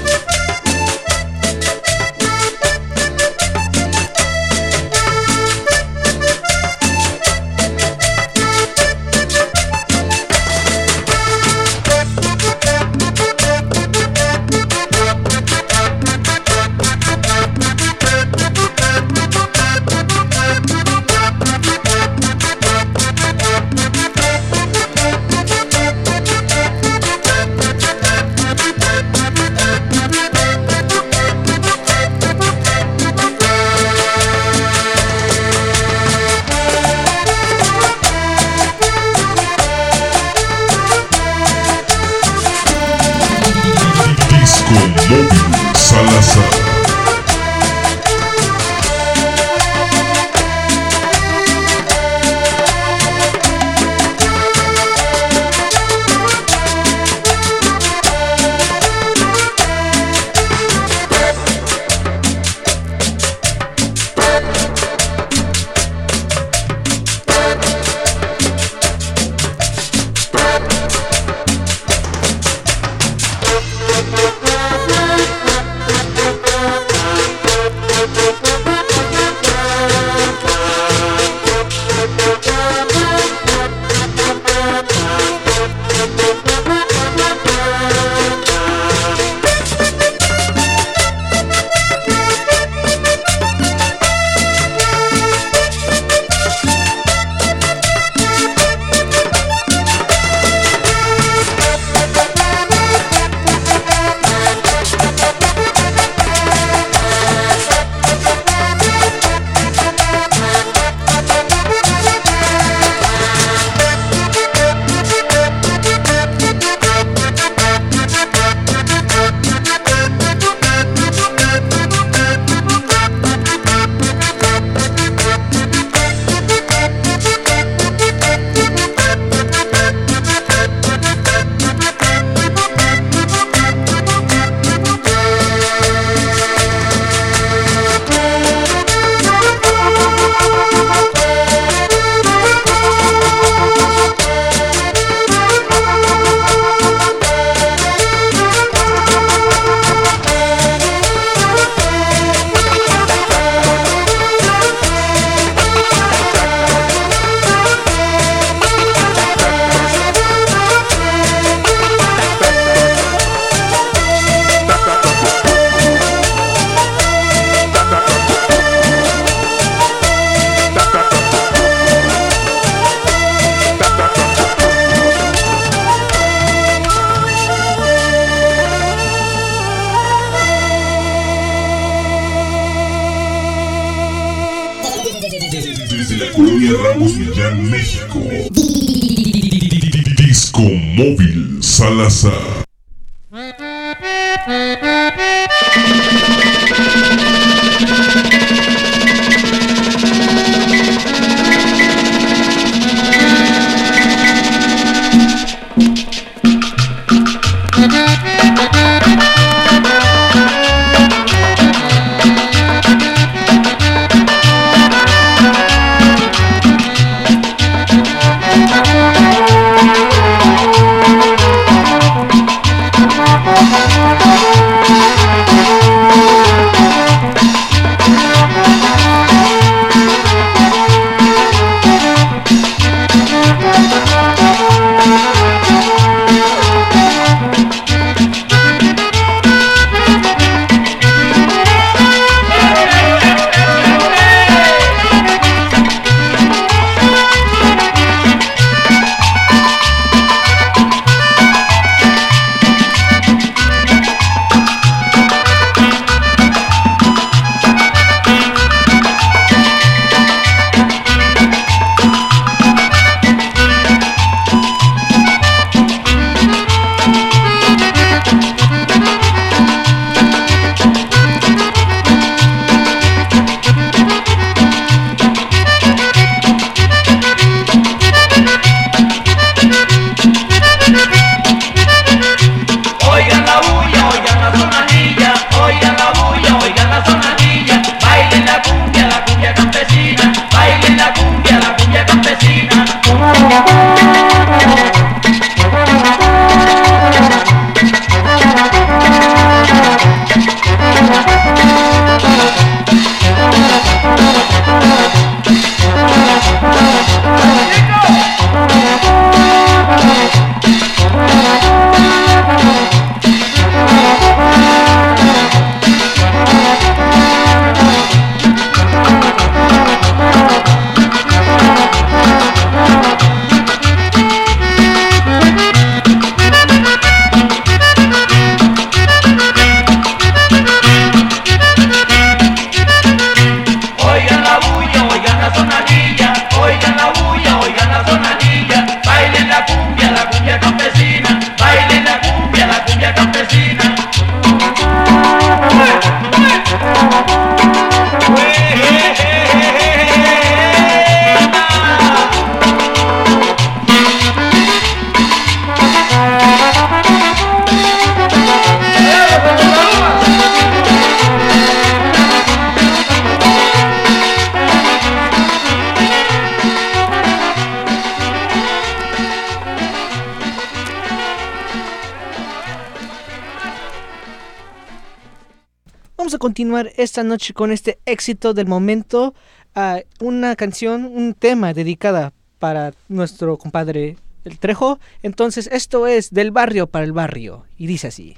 Esta 377.02 377.22
noche 377.22 377.52
con 377.52 377.72
este 377.72 377.98
éxito 378.06 378.54
del 378.54 378.66
momento. 378.66 379.34
ah, 379.74 380.00
una 380.20 380.54
canción, 380.56 381.04
un 381.06 381.34
tema 381.34 381.72
dedicada 381.72 382.32
para 382.58 382.92
nuestro 383.08 383.56
compadre 383.58 384.16
El 384.44 384.58
Trejo. 384.58 384.98
Entonces, 385.22 385.68
esto 385.72 386.06
es 386.06 386.30
del 386.30 386.50
barrio 386.50 386.86
para 386.86 387.04
el 387.04 387.12
barrio. 387.12 387.64
Y 387.78 387.86
dice 387.86 388.08
así. 388.08 388.36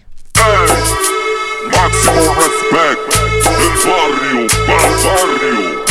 Máximo 1.72 2.34
respect 2.34 3.00
del 3.44 3.76
barrio 3.92 4.46
para 4.66 4.86
el 4.88 4.94
barrio. 5.04 5.84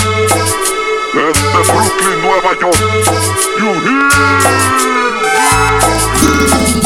Desde 1.14 1.60
Brooklyn, 1.72 2.22
Nueva 2.22 2.52
York. 2.60 2.80
You 3.60 3.70
hear? 3.86 5.14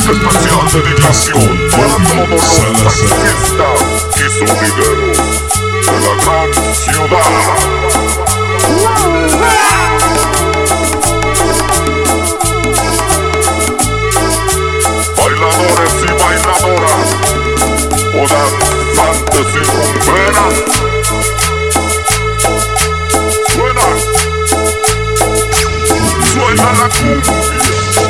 Especial 0.09 0.65
dedicación 0.71 1.49
para 1.71 1.95
todos 2.07 2.29
los 2.29 2.95
taxistas 2.99 3.79
y 4.15 4.19
sonideros 4.31 5.56
de 5.87 5.99
la 6.01 6.13
gran 6.23 6.49
ciudad. 6.75 7.31
Bailadores 15.17 15.95
y 16.01 16.11
bailadoras, 16.21 17.09
o 18.13 18.27
y 19.53 19.63
rumberas. 19.63 20.55
Suena, 23.53 23.87
suena 26.33 26.69
la 26.73 26.87
cumbia. 26.89 27.37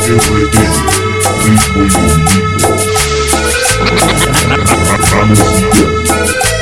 RD, 0.07 0.55
ritmo 1.43 1.81
y 1.81 1.89
domingo. 1.89 2.71
Ramos 5.11 6.56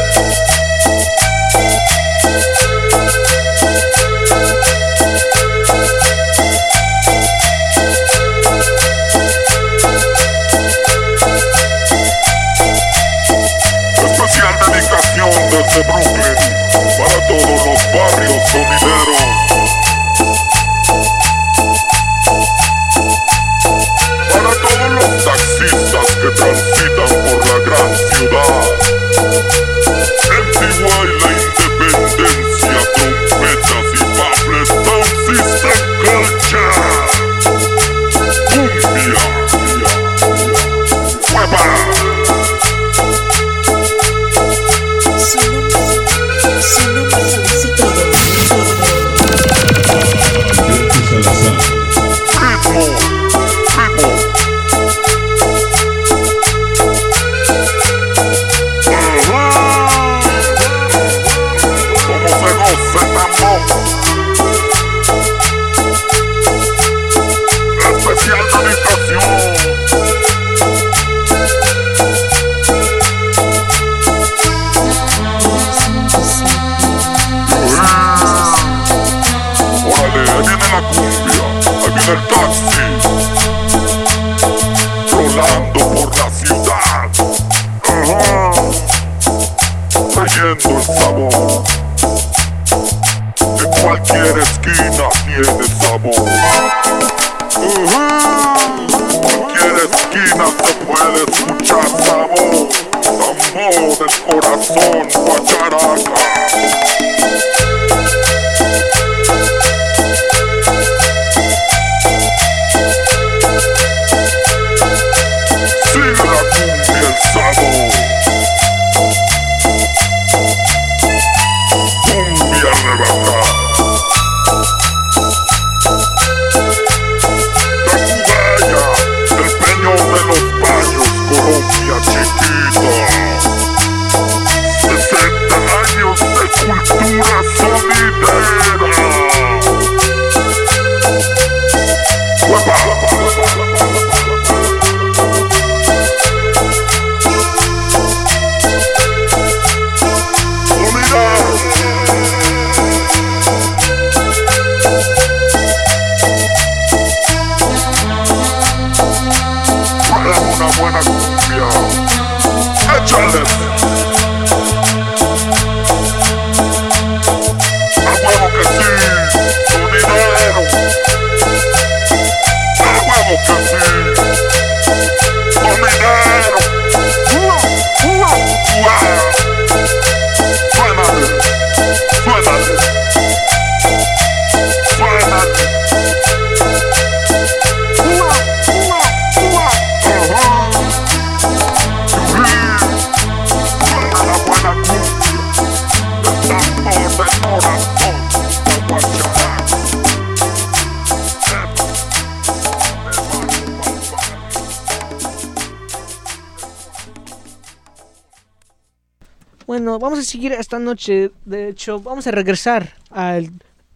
esta 210.59 210.79
noche, 210.79 211.31
de 211.45 211.69
hecho, 211.69 211.99
vamos 211.99 212.27
a 212.27 212.31
regresar 212.31 212.95
al 213.09 213.51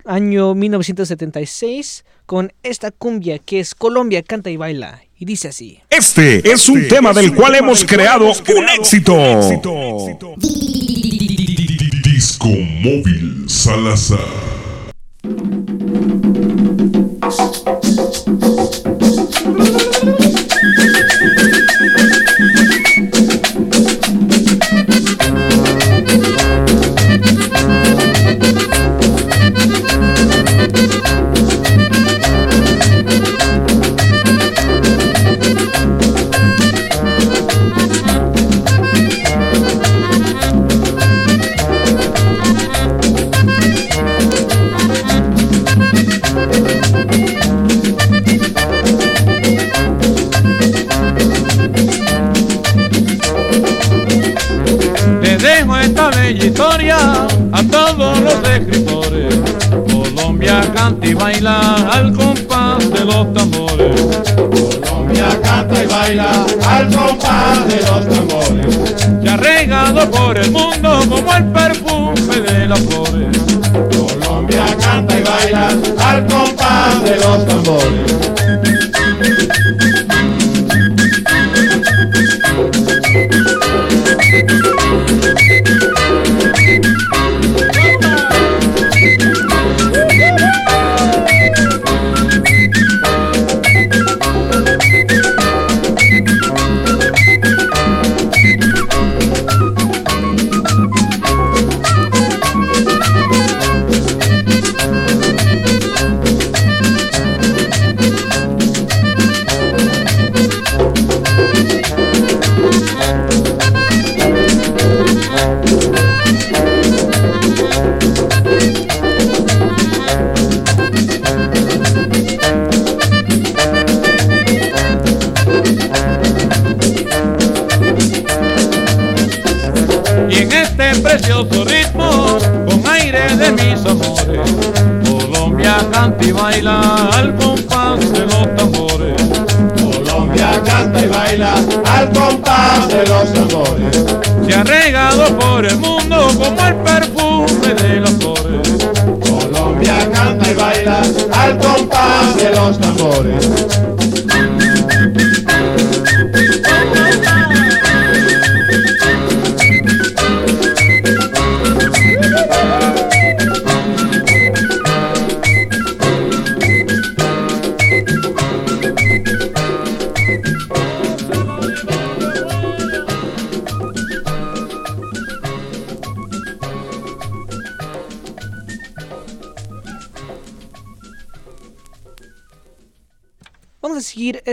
año 0.05 0.55
1976 0.55 2.05
con 2.25 2.53
esta 2.63 2.91
cumbia 2.91 3.39
que 3.39 3.59
es 3.59 3.75
Colombia 3.75 4.23
canta 4.23 4.49
y 4.49 4.57
baila. 4.57 5.01
Y 5.17 5.25
dice 5.25 5.49
así. 5.49 5.79
Este 5.89 6.49
es 6.49 6.69
un 6.69 6.79
este 6.79 6.95
tema 6.95 7.11
del 7.11 7.35
cual 7.35 7.55
hemos 7.55 7.83
creado 7.83 8.27
un 8.27 8.69
éxito. 8.77 9.15
Disco 12.03 12.47
móvil 12.47 13.49
Salazar. 13.49 14.19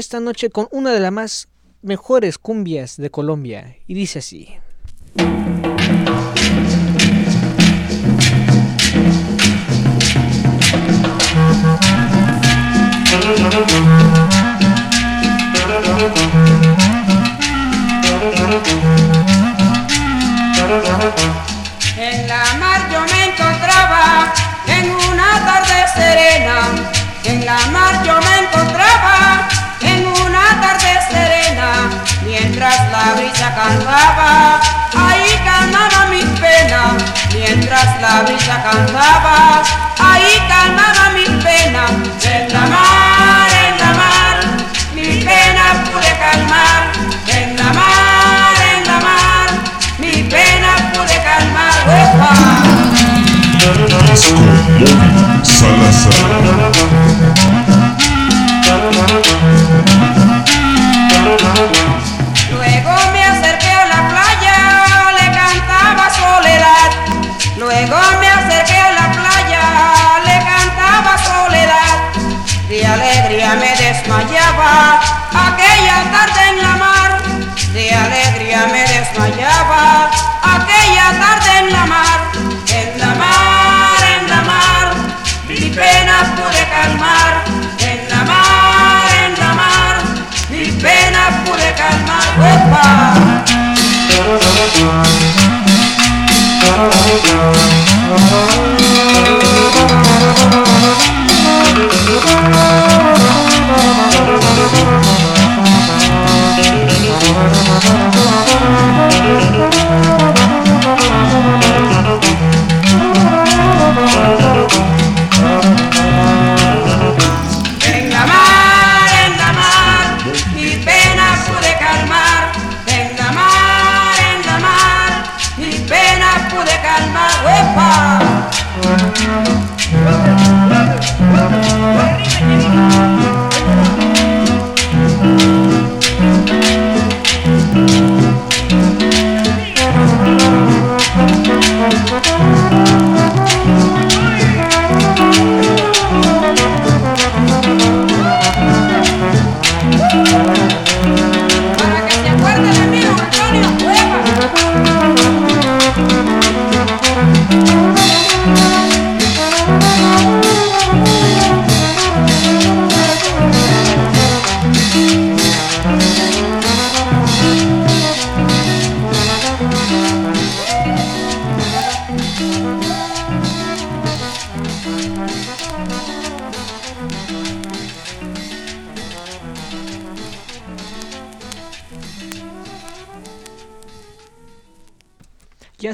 Esta 0.07 0.20
noche 0.20 0.51
con 0.51 0.69
una 0.70 0.93
de 0.93 1.01
las 1.01 1.11
más 1.11 1.49
mejores 1.83 2.39
cumbias 2.39 2.97
de 2.97 3.11
Colombia. 3.11 3.77
Y 3.89 3.95
dice 3.95 4.20
así. 4.20 4.56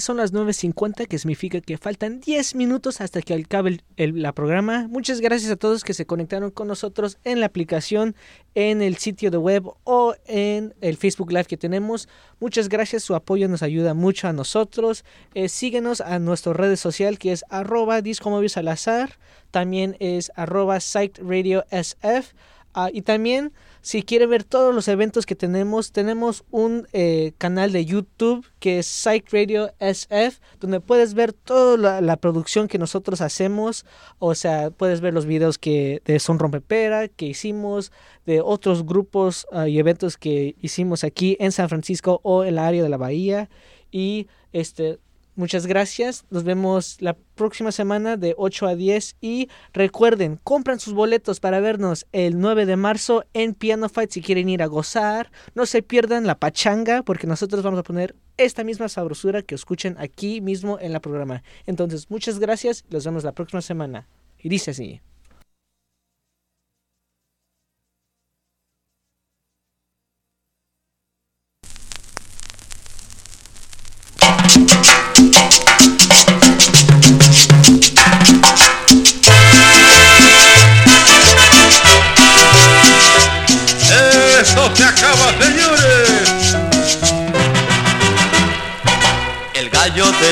Son 0.02 0.18
las 0.18 0.32
9.50, 0.32 1.06
que 1.06 1.18
significa 1.18 1.60
que 1.60 1.78
faltan 1.78 2.20
10 2.20 2.54
minutos 2.54 3.00
hasta 3.00 3.22
que 3.22 3.34
acabe 3.34 3.80
el, 3.96 4.22
la 4.22 4.32
programa. 4.32 4.86
Muchas 4.88 5.20
gracias 5.20 5.50
a 5.50 5.56
todos 5.56 5.84
que 5.84 5.94
se 5.94 6.06
conectaron 6.06 6.50
con 6.50 6.68
nosotros 6.68 7.18
en 7.24 7.40
la 7.40 7.46
aplicación, 7.46 8.14
en 8.54 8.82
el 8.82 8.96
sitio 8.96 9.30
de 9.30 9.38
web 9.38 9.64
o 9.84 10.14
en 10.26 10.74
el 10.80 10.96
Facebook 10.96 11.30
Live 11.30 11.44
que 11.44 11.56
tenemos. 11.56 12.08
Muchas 12.40 12.68
gracias, 12.68 13.02
su 13.02 13.14
apoyo 13.14 13.48
nos 13.48 13.62
ayuda 13.62 13.94
mucho 13.94 14.28
a 14.28 14.32
nosotros. 14.32 15.04
Eh, 15.34 15.48
síguenos 15.48 16.00
a 16.00 16.18
nuestra 16.18 16.52
red 16.52 16.76
social 16.76 17.18
que 17.18 17.32
es 17.32 17.44
arroba 17.48 18.02
salazar. 18.48 19.18
También 19.50 19.96
es 20.00 20.32
arroba 20.34 20.80
site 20.80 21.22
radio 21.22 21.64
sf. 21.70 22.34
Ah, 22.74 22.88
y 22.92 23.02
también, 23.02 23.52
si 23.82 24.04
quiere 24.04 24.26
ver 24.26 24.44
todos 24.44 24.72
los 24.72 24.86
eventos 24.86 25.26
que 25.26 25.34
tenemos, 25.34 25.90
tenemos 25.90 26.44
un 26.52 26.86
eh, 26.92 27.32
canal 27.36 27.72
de 27.72 27.84
YouTube 27.84 28.46
que 28.60 28.78
es 28.78 28.86
Psych 28.86 29.32
Radio 29.32 29.72
SF, 29.80 30.38
donde 30.60 30.78
puedes 30.78 31.14
ver 31.14 31.32
toda 31.32 32.00
la, 32.00 32.16
producción 32.16 32.68
que 32.68 32.78
nosotros 32.78 33.20
hacemos. 33.20 33.84
O 34.20 34.36
sea, 34.36 34.70
puedes 34.70 35.00
ver 35.00 35.12
los 35.12 35.26
videos 35.26 35.58
que 35.58 36.00
de 36.04 36.20
Son 36.20 36.38
Rompepera 36.38 37.08
que 37.08 37.26
hicimos, 37.26 37.90
de 38.24 38.40
otros 38.40 38.86
grupos 38.86 39.48
ah, 39.50 39.66
y 39.66 39.80
eventos 39.80 40.16
que 40.16 40.54
hicimos 40.60 41.02
aquí 41.02 41.36
en 41.40 41.50
San 41.50 41.68
Francisco 41.68 42.20
o 42.22 42.44
en 42.44 42.54
la 42.54 42.68
área 42.68 42.84
de 42.84 42.88
la 42.88 42.98
Bahía. 42.98 43.50
Y 43.90 44.28
este. 44.52 45.00
Muchas 45.34 45.66
gracias. 45.66 46.26
Nos 46.28 46.44
vemos 46.44 46.98
la 47.00 47.14
próxima 47.14 47.72
semana 47.72 48.18
de 48.18 48.34
8 48.36 48.66
a 48.66 48.74
10. 48.74 49.16
Y 49.22 49.48
recuerden, 49.72 50.38
compran 50.44 50.78
sus 50.78 50.92
boletos 50.92 51.40
para 51.40 51.60
vernos 51.60 52.06
el 52.12 52.38
9 52.38 52.66
de 52.66 52.76
marzo 52.76 53.24
en 53.32 53.54
Piano 53.54 53.88
Fight 53.88 54.10
si 54.10 54.20
quieren 54.20 54.50
ir 54.50 54.62
a 54.62 54.66
gozar. 54.66 55.32
No 55.54 55.64
se 55.64 55.82
pierdan 55.82 56.26
la 56.26 56.34
pachanga 56.34 57.02
porque 57.02 57.26
nosotros 57.26 57.62
vamos 57.62 57.80
a 57.80 57.82
poner 57.82 58.14
esta 58.36 58.62
misma 58.62 58.90
sabrosura 58.90 59.40
que 59.40 59.54
escuchen 59.54 59.96
aquí 59.98 60.42
mismo 60.42 60.78
en 60.78 60.92
la 60.92 61.00
programa. 61.00 61.42
Entonces, 61.66 62.10
muchas 62.10 62.38
gracias. 62.38 62.84
Los 62.90 63.04
vemos 63.06 63.24
la 63.24 63.32
próxima 63.32 63.62
semana. 63.62 64.08
Y 64.38 64.50
dice 64.50 64.72
así. 64.72 65.00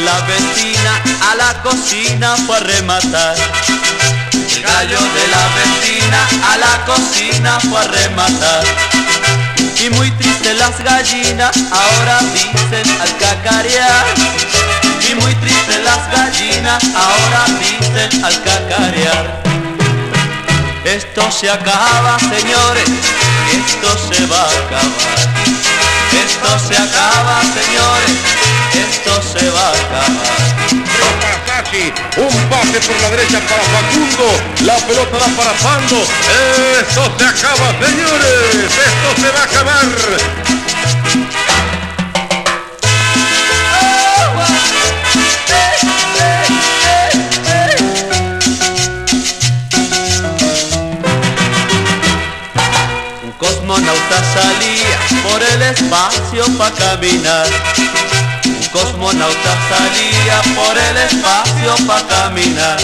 La 0.04 0.20
vecina 0.22 1.02
a 1.30 1.34
la 1.34 1.62
cocina 1.62 2.36
fue 2.46 2.56
a 2.56 2.60
rematar. 2.60 3.36
El 4.32 4.62
gallo 4.62 4.98
de 4.98 5.28
la 5.28 5.44
vecina 5.58 6.28
a 6.52 6.56
la 6.58 6.84
cocina 6.84 7.58
fue 7.60 7.80
a 7.80 7.84
rematar. 7.84 8.64
Y 9.76 9.90
muy 9.90 10.10
triste 10.12 10.54
las 10.54 10.78
gallinas 10.82 11.56
ahora 11.70 12.20
dicen 12.32 13.00
al 13.00 13.16
cacarear. 13.18 14.06
Y 15.08 15.14
muy 15.14 15.34
triste 15.36 15.82
las 15.82 16.10
gallinas 16.10 16.82
ahora 16.94 17.44
dicen 17.58 18.24
al 18.24 18.42
cacarear. 18.42 19.42
Esto 20.84 21.30
se 21.30 21.50
acaba, 21.50 22.18
señores, 22.18 22.88
esto 23.52 24.14
se 24.14 24.26
va 24.26 24.42
a 24.42 24.48
acabar. 24.48 25.59
Esto 26.12 26.58
se 26.58 26.76
acaba, 26.76 27.40
señores, 27.42 28.16
esto 28.74 29.22
se 29.22 29.50
va 29.50 29.68
a 29.68 29.72
acabar. 29.72 30.60
Un 32.16 32.48
pase 32.48 32.80
por 32.80 33.00
la 33.00 33.10
derecha 33.10 33.38
para 33.40 33.62
Facundo, 33.62 34.26
la 34.64 34.76
pelota 34.86 35.18
va 35.18 35.26
para 35.36 35.52
Pando, 35.58 36.02
esto 36.80 37.12
se 37.16 37.24
acaba 37.24 37.68
señores, 37.86 38.64
esto 38.64 39.08
se 39.20 39.30
va 39.30 39.40
a 39.40 39.44
acabar. 39.44 39.86
Cosmonauta 53.70 54.20
salía 54.34 54.98
por 55.22 55.40
el 55.40 55.62
espacio 55.62 56.44
para 56.58 56.74
caminar. 56.74 57.46
Un 58.44 58.66
cosmonauta 58.72 59.52
salía 59.70 60.42
por 60.56 60.76
el 60.76 60.96
espacio 60.96 61.86
para 61.86 62.06
caminar. 62.08 62.78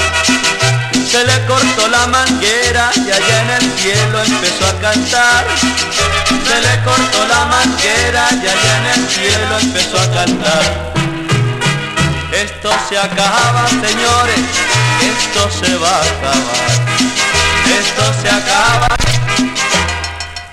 Se 1.11 1.25
le 1.25 1.45
cortó 1.47 1.89
la 1.89 2.07
manguera 2.07 2.91
y 2.95 3.11
allá 3.11 3.43
en 3.43 3.51
el 3.51 3.73
cielo 3.79 4.23
empezó 4.23 4.67
a 4.67 4.81
cantar. 4.81 5.45
Se 6.47 6.61
le 6.61 6.85
cortó 6.85 7.27
la 7.27 7.47
manguera 7.47 8.29
y 8.31 8.47
allá 8.47 8.77
en 8.79 8.87
el 8.95 9.09
cielo 9.11 9.59
empezó 9.59 9.99
a 9.99 10.13
cantar. 10.13 10.93
Esto 12.31 12.71
se 12.89 12.97
acaba, 12.97 13.67
señores, 13.69 14.41
esto 15.03 15.51
se 15.51 15.77
va 15.79 15.97
a 15.97 16.03
acabar. 16.03 16.77
Esto 17.77 18.23
se 18.23 18.31
acaba. 18.31 18.97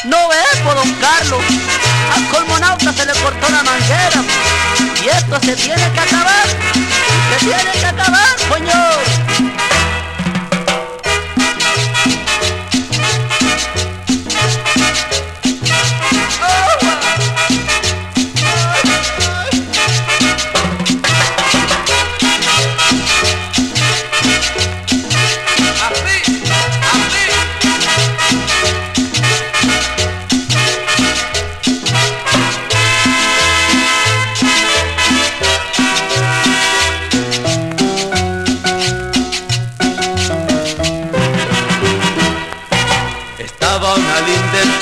No 0.05 0.17
es 0.33 0.59
por 0.59 0.75
don 0.75 0.93
Carlos. 0.95 1.41
Al 2.13 2.27
colmonauta 2.27 2.91
se 2.91 3.05
le 3.05 3.13
cortó 3.13 3.49
la 3.49 3.63
manguera. 3.63 4.21
Y 5.01 5.07
esto 5.07 5.39
se 5.39 5.55
tiene 5.55 5.91
que 5.93 5.99
acabar. 5.99 6.47
Se 7.29 7.45
tiene 7.45 7.71
que 7.71 7.85
acabar, 7.85 8.27
señor. 8.53 9.52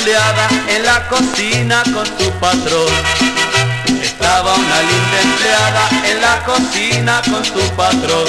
En 0.04 0.84
la 0.84 1.08
cocina 1.10 1.84
con 1.94 2.06
su 2.06 2.32
patrón. 2.40 2.90
Estaba 4.02 4.56
una 4.56 4.82
linda 4.82 5.22
empleada 5.22 5.90
en 6.10 6.22
la 6.22 6.44
cocina 6.44 7.22
con 7.30 7.46
su 7.46 7.62
patrón. 7.76 8.26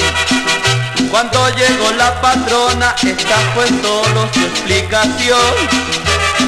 Cuando 1.10 1.48
llegó 1.54 1.90
la 1.92 2.20
patrona, 2.20 2.94
esta 3.02 3.36
fue 3.54 3.66
solo 3.68 4.28
su 4.34 4.40
explicación. 4.40 5.54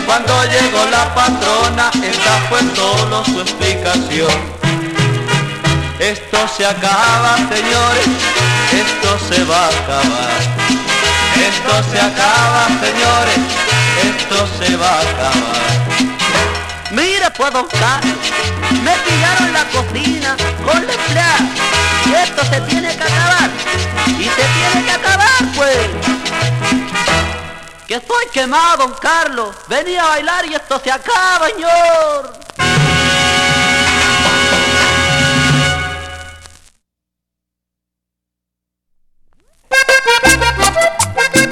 Cuando 0.05 0.45
llegó 0.45 0.85
la 0.91 1.15
patrona, 1.15 1.91
esta 2.03 2.39
fue 2.51 2.61
solo 2.77 3.25
su 3.25 3.41
explicación. 3.41 4.55
Esto 6.01 6.39
se 6.55 6.67
acaba, 6.67 7.37
señores, 7.49 8.09
esto 8.73 9.19
se 9.31 9.43
va 9.45 9.65
a 9.65 9.69
acabar. 9.69 10.65
Esto 11.35 11.91
se 11.91 11.99
acaba, 11.99 12.67
señores, 12.85 13.84
esto 14.03 14.49
se 14.59 14.77
va 14.77 14.91
a 14.91 15.01
acabar. 15.01 15.75
Mira 16.91 17.31
pues 17.31 17.53
don 17.53 17.67
Carlos, 17.67 18.19
me 18.83 18.93
pillaron 18.99 19.53
la 19.53 19.65
cocina 19.65 20.37
con 20.65 20.87
la 20.87 20.93
empleada. 20.93 21.49
Y 22.07 22.13
esto 22.15 22.45
se 22.45 22.61
tiene 22.63 22.97
que 22.97 23.03
acabar. 23.03 23.51
Y 24.07 24.25
se 24.25 24.45
tiene 24.55 24.85
que 24.85 24.91
acabar 24.93 25.45
pues. 25.57 25.89
Que 27.89 27.95
estoy 27.95 28.27
quemado, 28.33 28.77
don 28.79 28.95
Carlos. 28.95 29.55
Venía 29.69 30.05
a 30.05 30.09
bailar 30.09 30.47
y 30.47 30.55
esto 30.55 30.81
se 30.83 30.93
acaba, 30.93 31.49
señor. 31.49 32.45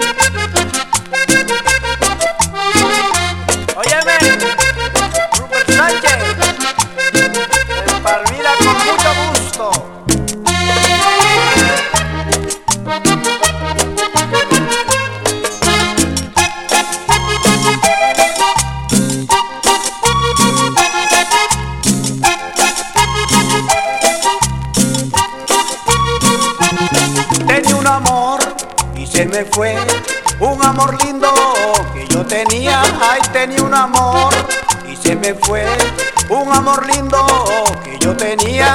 se 29.22 29.28
me 29.28 29.44
fue, 29.44 29.76
un 30.40 30.60
amor 30.64 31.00
lindo 31.04 31.32
que 31.94 32.08
yo 32.08 32.26
tenía, 32.26 32.82
ay 33.00 33.20
tenía 33.32 33.62
un 33.62 33.72
amor 33.72 34.34
y 34.90 34.96
se 34.96 35.14
me 35.14 35.32
fue, 35.34 35.64
un 36.28 36.52
amor 36.52 36.84
lindo 36.88 37.24
que 37.84 38.00
yo 38.00 38.16
tenía. 38.16 38.74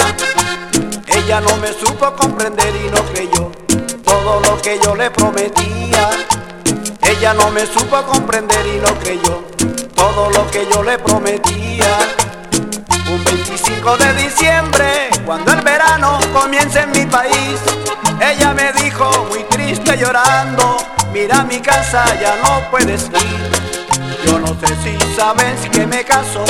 Ella 1.06 1.42
no 1.42 1.58
me 1.58 1.74
supo 1.74 2.16
comprender 2.16 2.74
y 2.78 2.90
no 2.90 3.04
creyó 3.12 3.52
todo 4.06 4.40
lo 4.40 4.62
que 4.62 4.80
yo 4.82 4.96
le 4.96 5.12
prometía. 5.12 6.12
Ella 7.02 7.34
no 7.34 7.52
me 7.52 7.66
supo 7.66 8.02
comprender 8.04 8.66
y 8.68 8.78
no 8.78 8.98
creyó 9.00 9.44
todo 9.96 10.30
lo 10.30 10.50
que 10.50 10.66
yo 10.72 10.82
le 10.82 10.98
prometía. 10.98 11.98
Un 13.12 13.22
25 13.22 13.98
de 13.98 14.14
diciembre, 14.14 15.10
cuando 15.26 15.52
el 15.52 15.60
verano 15.60 16.20
comienza 16.32 16.84
en 16.84 16.92
mi 16.92 17.06
país, 17.06 17.60
llorando, 19.98 20.78
mira 21.12 21.44
mi 21.44 21.60
casa 21.60 22.06
ya 22.20 22.36
no 22.44 22.70
puedes 22.70 23.04
ir. 23.06 23.52
Yo 24.26 24.40
no 24.40 24.48
sé 24.60 24.68
si 24.84 25.16
sabes 25.16 25.70
que 25.72 25.86
me 25.86 26.04
caso 26.04 26.44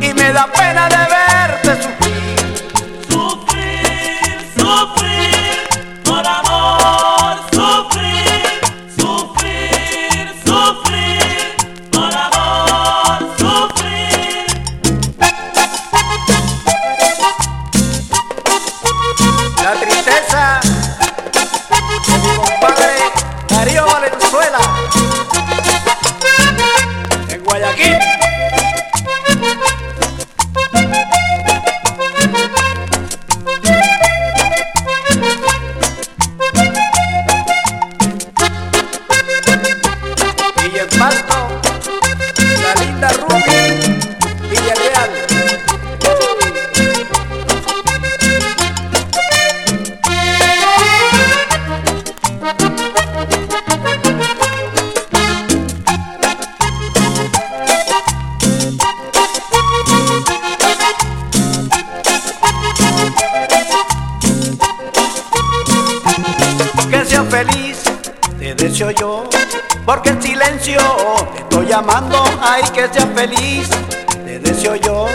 y 0.00 0.12
me 0.14 0.32
da 0.32 0.46
pena 0.46 0.88
de 0.88 0.96
verte 0.96 1.82
sufrir. 1.82 3.04
Sufrir, 3.08 4.52
sufrir, 4.56 5.03
Deseo 68.74 68.90
yo 68.90 69.24
porque 69.86 70.08
en 70.08 70.20
silencio 70.20 70.80
te 71.32 71.42
estoy 71.42 71.66
llamando, 71.68 72.24
ay 72.40 72.60
que 72.74 72.88
seas 72.88 73.06
feliz, 73.14 73.68
te 74.24 74.40
deseo 74.40 74.74
yo, 74.74 75.06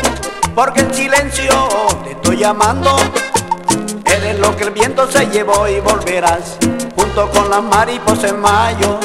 porque 0.56 0.80
en 0.80 0.94
silencio 0.94 1.68
te 2.06 2.12
estoy 2.12 2.38
llamando, 2.38 2.96
eres 4.06 4.40
lo 4.40 4.56
que 4.56 4.64
el 4.64 4.70
viento 4.70 5.12
se 5.12 5.28
llevó 5.28 5.68
y 5.68 5.82
volverás, 5.82 6.58
junto 6.96 7.30
con 7.32 7.50
las 7.50 7.62
mariposas 7.62 8.32
en 8.32 8.40
mayo, 8.40 8.98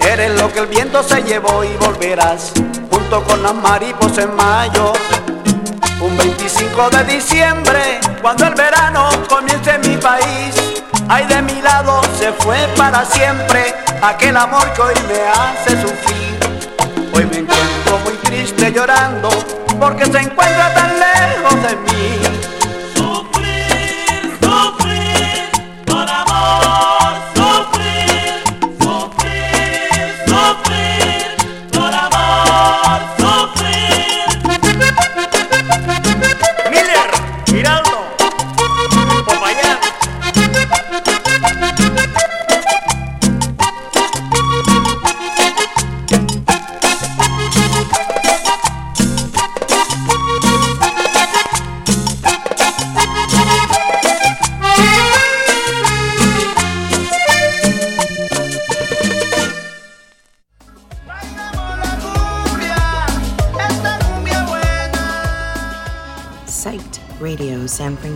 eres 0.00 0.40
lo 0.40 0.50
que 0.50 0.60
el 0.60 0.66
viento 0.68 1.02
se 1.02 1.22
llevó 1.22 1.62
y 1.62 1.76
volverás, 1.76 2.52
junto 2.90 3.22
con 3.24 3.42
las 3.42 3.54
mariposas 3.54 4.24
en 4.24 4.34
mayo. 4.34 4.94
Un 6.00 6.16
25 6.16 6.88
de 6.88 7.04
diciembre, 7.04 8.00
cuando 8.22 8.46
el 8.46 8.54
verano 8.54 9.10
comience 9.28 9.72
en 9.72 9.80
mi 9.82 9.96
país, 9.98 10.77
ay 11.08 11.26
de 11.26 11.42
mi 11.42 11.60
lado 11.62 12.00
se 12.18 12.32
fue 12.32 12.56
para 12.76 13.04
siempre 13.04 13.74
aquel 14.02 14.36
amor 14.36 14.72
que 14.72 14.82
hoy 14.82 14.94
me 15.08 15.20
hace 15.28 15.80
sufrir. 15.80 16.38
Hoy 17.12 17.26
me 17.26 17.38
encuentro 17.38 17.98
muy 18.04 18.14
triste 18.24 18.72
llorando 18.72 19.28
porque 19.80 20.04
se 20.06 20.18
encuentra 20.18 20.74
tan 20.74 20.98
lejos 20.98 21.62
de 21.62 21.76
mí. 21.76 21.87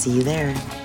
See 0.00 0.12
you 0.12 0.22
there. 0.22 0.79